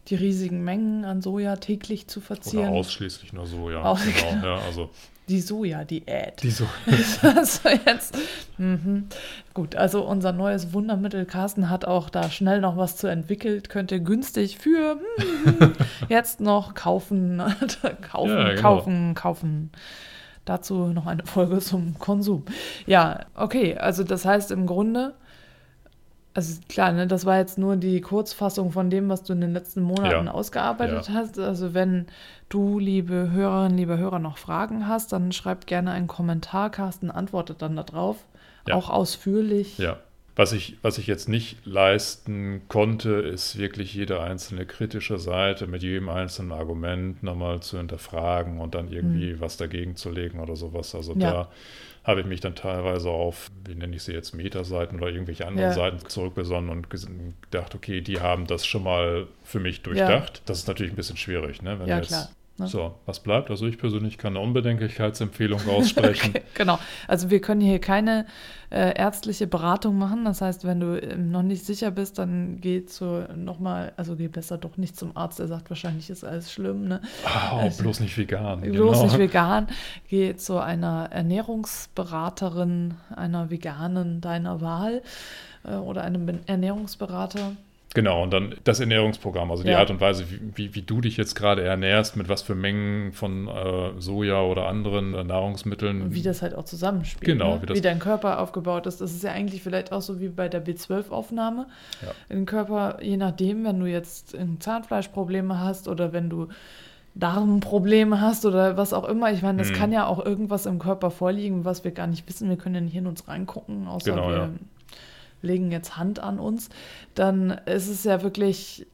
die 0.07 0.14
riesigen 0.14 0.62
Mengen 0.62 1.04
an 1.04 1.22
Soja 1.22 1.57
täglich 1.57 2.07
zu 2.07 2.20
verzieren. 2.20 2.68
Oder 2.68 2.78
ausschließlich 2.78 3.33
nur 3.33 3.46
Soja. 3.46 3.83
Aus 3.83 4.00
genau, 4.04 4.46
ja, 4.46 4.59
also 4.64 4.90
die 5.29 5.41
Soja-Diät. 5.41 6.43
Die 6.43 6.51
Soja. 6.51 6.71
also 7.37 7.69
jetzt. 7.69 8.17
Mhm. 8.57 9.07
Gut, 9.55 9.77
also 9.77 10.05
unser 10.05 10.33
neues 10.33 10.73
Wundermittel 10.73 11.27
Carsten 11.27 11.71
hat 11.71 11.85
auch 11.85 12.11
da 12.11 12.31
schnell 12.31 12.61
noch 12.61 12.77
was 12.77 12.97
zu 12.97 13.07
entwickelt, 13.07 13.69
könnte 13.69 14.03
günstig 14.03 14.59
für 14.59 14.97
mm, 14.97 15.73
jetzt 16.09 16.41
noch 16.41 16.75
kaufen, 16.75 17.43
kaufen, 18.11 18.31
ja, 18.31 18.49
genau. 18.51 18.61
kaufen, 18.61 19.14
kaufen. 19.14 19.71
Dazu 20.45 20.87
noch 20.87 21.07
eine 21.07 21.27
Folge 21.27 21.59
zum 21.59 21.99
Konsum. 21.99 22.45
Ja, 22.87 23.27
okay, 23.35 23.77
also 23.77 24.03
das 24.03 24.25
heißt 24.25 24.51
im 24.51 24.67
Grunde, 24.67 25.14
Also 26.38 26.61
klar, 26.68 26.92
ne, 26.92 27.09
das 27.09 27.27
war 27.27 27.37
jetzt 27.38 27.59
nur 27.59 27.74
die 27.74 28.01
Kurzfassung 28.01 28.70
von 28.70 28.90
dem, 28.90 29.09
was 29.09 29.24
du 29.24 29.33
in 29.33 29.40
den 29.40 29.53
letzten 29.53 29.83
Monaten 29.83 30.27
Ja. 30.27 30.33
ausgearbeitet 30.33 31.09
Ja. 31.09 31.14
hast. 31.14 31.37
Also 31.37 31.74
wenn 31.74 32.07
du, 32.48 32.79
liebe 32.79 33.33
Hörerinnen, 33.33 33.77
liebe 33.77 33.98
Hörer, 33.98 34.20
noch 34.20 34.38
Fragen 34.38 34.87
hast, 34.87 35.12
dann 35.12 35.33
schreib 35.33 35.66
gerne 35.66 35.90
einen 35.90 36.07
Kommentar. 36.07 36.70
Carsten 36.70 37.11
antwortet 37.11 37.61
dann 37.61 37.74
darauf. 37.74 38.18
Ja. 38.68 38.77
Auch 38.77 38.88
ausführlich. 38.88 39.79
Ja. 39.79 39.96
Was 40.38 40.53
ich, 40.53 40.77
was 40.83 40.98
ich 40.98 41.09
jetzt 41.09 41.29
nicht 41.29 41.66
leisten 41.66 42.62
konnte, 42.68 43.11
ist 43.11 43.59
wirklich 43.59 43.92
jede 43.92 44.20
einzelne 44.20 44.66
kritische 44.66 45.18
Seite 45.18 45.66
mit 45.66 45.83
jedem 45.83 46.09
einzelnen 46.09 46.53
Argument 46.53 47.24
nochmal 47.24 47.59
zu 47.59 47.77
hinterfragen 47.77 48.61
und 48.61 48.77
dann 48.77 48.87
irgendwie 48.92 49.40
was 49.40 49.57
dagegen 49.57 49.96
zu 49.96 50.11
legen 50.11 50.38
oder 50.38 50.55
sowas. 50.55 50.94
Also 50.94 51.14
Ja. 51.14 51.18
da 51.18 51.51
habe 52.05 52.20
ich 52.20 52.27
mich 52.27 52.38
dann 52.40 52.55
teilweise 52.55 53.11
auf, 53.11 53.48
wie 53.66 53.74
nenne 53.74 53.96
ich 53.96 54.05
sie 54.05 54.12
jetzt, 54.12 54.33
Metaseiten 54.33 55.01
oder 55.01 55.09
irgendwelche 55.11 55.44
anderen 55.44 55.70
Ja. 55.70 55.74
Seiten 55.74 56.09
zurückbesonnen 56.09 56.70
und 56.70 56.88
gedacht, 56.88 57.74
okay, 57.74 58.01
die 58.01 58.20
haben 58.20 58.46
das 58.46 58.64
schon 58.64 58.85
mal 58.85 59.27
für 59.42 59.59
mich 59.59 59.83
durchdacht. 59.83 60.42
Das 60.46 60.59
ist 60.59 60.68
natürlich 60.68 60.92
ein 60.92 60.96
bisschen 60.96 61.16
schwierig, 61.16 61.62
ne? 61.62 61.81
Wenn 61.81 61.88
Ja, 61.88 61.96
jetzt, 61.98 62.11
klar, 62.11 62.29
ne? 62.59 62.66
So, 62.66 62.94
was 63.07 63.21
bleibt? 63.21 63.51
Also 63.51 63.66
ich 63.66 63.79
persönlich 63.79 64.18
kann 64.18 64.37
eine 64.37 64.44
Unbedenklichkeitsempfehlung 64.44 65.61
aussprechen. 65.68 66.35
Genau. 66.55 66.79
Also 67.07 67.31
wir 67.31 67.40
können 67.40 67.61
hier 67.61 67.79
keine 67.79 68.27
äh, 68.71 68.97
ärztliche 68.99 69.47
Beratung 69.47 69.97
machen. 69.97 70.25
Das 70.25 70.40
heißt, 70.40 70.64
wenn 70.64 70.81
du 70.81 71.01
ähm, 71.01 71.31
noch 71.31 71.42
nicht 71.42 71.64
sicher 71.64 71.90
bist, 71.90 72.18
dann 72.18 72.61
geh 72.61 72.85
zu 72.85 73.27
nochmal, 73.37 73.92
also 73.97 74.16
geh 74.16 74.29
besser 74.29 74.59
doch 74.59 74.77
nicht 74.77 74.97
zum 74.97 75.16
Arzt, 75.16 75.38
der 75.38 75.47
sagt, 75.47 75.71
wahrscheinlich 75.71 76.11
ist 76.11 76.25
alles 76.25 76.53
schlimm, 76.53 76.88
ne? 76.88 77.01
Oh, 77.53 77.68
bloß 77.79 78.01
nicht 78.01 78.16
vegan. 78.18 78.61
Bloß 78.62 78.92
genau. 78.92 79.03
nicht 79.05 79.18
vegan. 79.18 79.68
Geh 80.09 80.35
zu 80.37 80.59
einer 80.59 81.09
Ernährungsberaterin, 81.12 82.94
einer 83.14 83.51
Veganen 83.51 84.21
deiner 84.21 84.61
Wahl 84.61 85.03
äh, 85.64 85.75
oder 85.75 86.03
einem 86.03 86.40
Ernährungsberater. 86.47 87.53
Genau, 87.98 88.22
und 88.22 88.32
dann 88.32 88.54
das 88.62 88.78
Ernährungsprogramm, 88.78 89.50
also 89.50 89.64
die 89.64 89.70
Ja. 89.70 89.78
Art 89.80 89.90
und 89.90 90.00
Weise, 90.00 90.24
wie, 90.30 90.38
wie, 90.54 90.74
wie 90.76 90.82
du 90.82 91.00
dich 91.00 91.16
jetzt 91.16 91.34
gerade 91.34 91.62
ernährst, 91.64 92.16
mit 92.16 92.28
was 92.28 92.42
für 92.42 92.54
Mengen 92.54 93.12
von 93.12 93.48
äh, 93.48 93.90
Soja 94.00 94.40
oder 94.42 94.66
anderen 94.68 95.14
äh, 95.14 95.24
Nahrungsmitteln. 95.24 96.02
Und 96.02 96.14
wie 96.14 96.22
das 96.22 96.40
halt 96.42 96.54
auch 96.54 96.64
zusammenspielt. 96.64 97.24
Genau, 97.24 97.56
ne? 97.56 97.62
wie 97.62 97.66
das- 97.66 97.76
wie 97.76 97.80
dein 97.80 97.98
Körper 97.98 98.38
aufgebaut 98.40 98.87
ist. 98.87 99.00
Das 99.00 99.11
ist 99.12 99.24
ja 99.24 99.32
eigentlich 99.32 99.62
vielleicht 99.64 99.90
auch 99.90 100.00
so 100.02 100.20
wie 100.20 100.28
bei 100.28 100.48
der 100.48 100.64
B12-Aufnahme. 100.64 101.66
Ja. 102.02 102.08
Im 102.28 102.46
Körper, 102.46 102.98
je 103.02 103.16
nachdem, 103.16 103.64
wenn 103.64 103.80
du 103.80 103.87
jetzt 103.87 104.37
Zahnfleischprobleme 104.61 105.58
hast 105.58 105.88
oder 105.88 106.12
wenn 106.12 106.30
du 106.30 106.48
Darmprobleme 107.14 108.20
hast 108.20 108.46
oder 108.46 108.76
was 108.76 108.92
auch 108.92 109.08
immer. 109.08 109.32
Ich 109.32 109.42
meine, 109.42 109.61
es 109.62 109.70
Hm. 109.70 109.76
kann 109.76 109.92
ja 109.92 110.06
auch 110.06 110.24
irgendwas 110.24 110.66
im 110.66 110.78
Körper 110.78 111.11
vorliegen, 111.11 111.64
was 111.64 111.82
wir 111.82 111.90
gar 111.90 112.06
nicht 112.06 112.28
wissen. 112.28 112.48
Wir 112.48 112.56
können 112.56 112.76
ja 112.76 112.80
nicht 112.80 112.94
in 112.94 113.06
uns 113.08 113.26
reingucken, 113.26 113.88
außer 113.88 114.12
Genau, 114.12 114.28
wir 114.28 114.37
ja. 114.37 114.48
Legen 115.42 115.70
jetzt 115.72 115.96
Hand 115.96 116.20
an 116.20 116.38
uns. 116.38 116.68
Dann 117.14 117.51
ist 117.66 117.88
es 117.88 118.05
ja 118.05 118.22
wirklich 118.22 118.87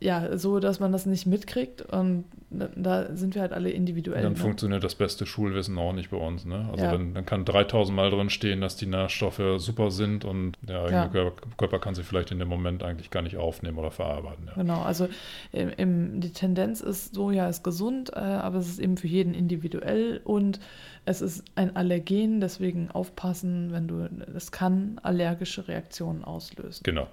ja 0.00 0.36
so, 0.36 0.58
dass 0.58 0.80
man 0.80 0.90
das 0.90 1.06
nicht 1.06 1.26
mitkriegt. 1.26 1.80
Und 1.82 2.24
da- 2.50 3.14
sind 3.14 3.34
wir 3.36 3.42
halt 3.42 3.52
alle 3.52 3.70
individuell. 3.70 4.20
dann 4.22 4.32
ne? 4.32 4.38
funktioniert 4.38 4.82
das 4.82 4.96
beste 4.96 5.26
Schulwissen 5.26 5.78
auch 5.78 5.92
nicht 5.92 6.10
bei 6.10 6.16
uns. 6.16 6.44
Ne? 6.44 6.68
Also 6.72 6.84
Ja. 6.84 6.90
dann, 6.90 7.14
dann 7.14 7.24
kann 7.24 7.44
3000 7.44 7.94
Mal 7.94 8.10
drin 8.10 8.28
stehen, 8.28 8.60
dass 8.60 8.74
die 8.76 8.86
Nährstoffe 8.86 9.40
super 9.58 9.92
sind 9.92 10.24
und 10.24 10.54
der 10.60 10.80
eigene 10.82 10.92
Ja. 11.02 11.08
Körper, 11.08 11.46
Körper 11.56 11.78
kann 11.78 11.94
sie 11.94 12.02
vielleicht 12.02 12.32
in 12.32 12.40
dem 12.40 12.48
Moment 12.48 12.82
eigentlich 12.82 13.10
gar 13.10 13.22
nicht 13.22 13.36
aufnehmen 13.36 13.78
oder 13.78 13.92
verarbeiten. 13.92 14.46
Ja. 14.48 14.54
Genau, 14.54 14.82
also 14.82 15.08
im, 15.52 15.70
im, 15.76 16.20
die 16.20 16.30
Tendenz 16.32 16.80
ist, 16.80 17.14
Soja 17.14 17.48
ist 17.48 17.62
gesund, 17.62 18.10
äh, 18.12 18.18
aber 18.18 18.58
es 18.58 18.68
ist 18.68 18.80
eben 18.80 18.96
für 18.96 19.06
jeden 19.06 19.34
individuell 19.34 20.20
und 20.24 20.58
es 21.04 21.20
ist 21.20 21.44
ein 21.56 21.74
Allergen, 21.76 22.40
deswegen 22.40 22.90
aufpassen, 22.90 23.72
wenn 23.72 23.88
du, 23.88 24.08
es 24.34 24.52
kann 24.52 25.00
allergische 25.02 25.66
Reaktionen 25.68 26.24
auslösen. 26.24 26.82
Genau, 26.84 27.08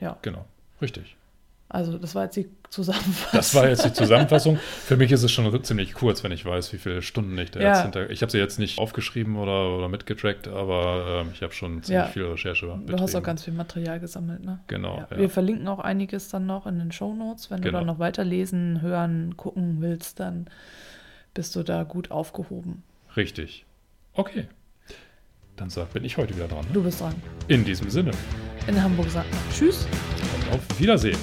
Ja, 0.00 0.16
genau, 0.22 0.44
richtig. 0.82 1.16
also 1.68 1.96
das 1.98 2.14
war 2.14 2.24
jetzt 2.24 2.36
die 2.36 2.48
Zusammenfassung. 2.68 3.30
Das 3.32 3.54
war 3.54 3.68
jetzt 3.68 3.84
die 3.84 3.92
Zusammenfassung. 3.92 4.56
Für 4.84 4.96
mich 4.96 5.10
ist 5.10 5.22
es 5.22 5.32
schon 5.32 5.64
ziemlich 5.64 5.94
kurz, 5.94 6.22
wenn 6.22 6.30
ich 6.32 6.44
weiß, 6.44 6.72
wie 6.72 6.78
viele 6.78 7.00
Stunden 7.02 7.36
ich 7.38 7.50
da 7.50 7.60
Ja. 7.60 7.68
jetzt 7.72 7.82
hinter. 7.82 8.10
Ich 8.10 8.22
habe 8.22 8.30
sie 8.30 8.38
jetzt 8.38 8.58
nicht 8.58 8.78
aufgeschrieben 8.78 9.36
oder, 9.36 9.76
oder 9.76 9.88
mitgetrackt, 9.88 10.46
aber 10.46 11.22
ähm, 11.22 11.30
ich 11.32 11.42
habe 11.42 11.52
schon 11.52 11.82
ziemlich 11.82 12.04
Ja. 12.04 12.06
viel 12.06 12.24
Recherche 12.26 12.66
Du 12.66 12.72
hast 12.72 12.80
auch 12.82 13.06
betrieben. 13.06 13.22
ganz 13.24 13.44
viel 13.44 13.54
Material 13.54 13.98
gesammelt, 14.00 14.44
ne? 14.44 14.60
Genau, 14.68 14.98
Ja. 15.10 15.18
Wir 15.18 15.30
verlinken 15.30 15.66
auch 15.66 15.78
einiges 15.80 16.28
dann 16.28 16.46
noch 16.46 16.66
in 16.66 16.78
den 16.78 16.92
Shownotes. 16.92 17.50
Wenn 17.50 17.62
Genau. 17.62 17.78
du 17.78 17.78
dann 17.78 17.86
noch 17.86 17.98
weiterlesen, 17.98 18.82
hören, 18.82 19.36
gucken 19.36 19.80
willst, 19.80 20.20
dann 20.20 20.46
bist 21.34 21.56
du 21.56 21.62
da 21.62 21.82
gut 21.84 22.10
aufgehoben. 22.10 22.82
Richtig. 23.16 23.64
Okay. 24.14 24.46
Dann 25.56 25.68
sag, 25.70 25.92
bin 25.92 26.04
ich 26.04 26.16
heute 26.16 26.34
wieder 26.34 26.48
dran. 26.48 26.64
Ne? 26.66 26.70
Du 26.72 26.82
bist 26.82 27.00
dran. 27.00 27.14
In 27.48 27.64
diesem 27.64 27.90
Sinne 27.90 28.12
In 28.66 28.82
Hamburg 28.82 29.10
sagt 29.10 29.30
man 29.30 29.40
Tschüss. 29.52 29.86
und 30.46 30.54
auf 30.54 30.80
Wiedersehen. 30.80 31.18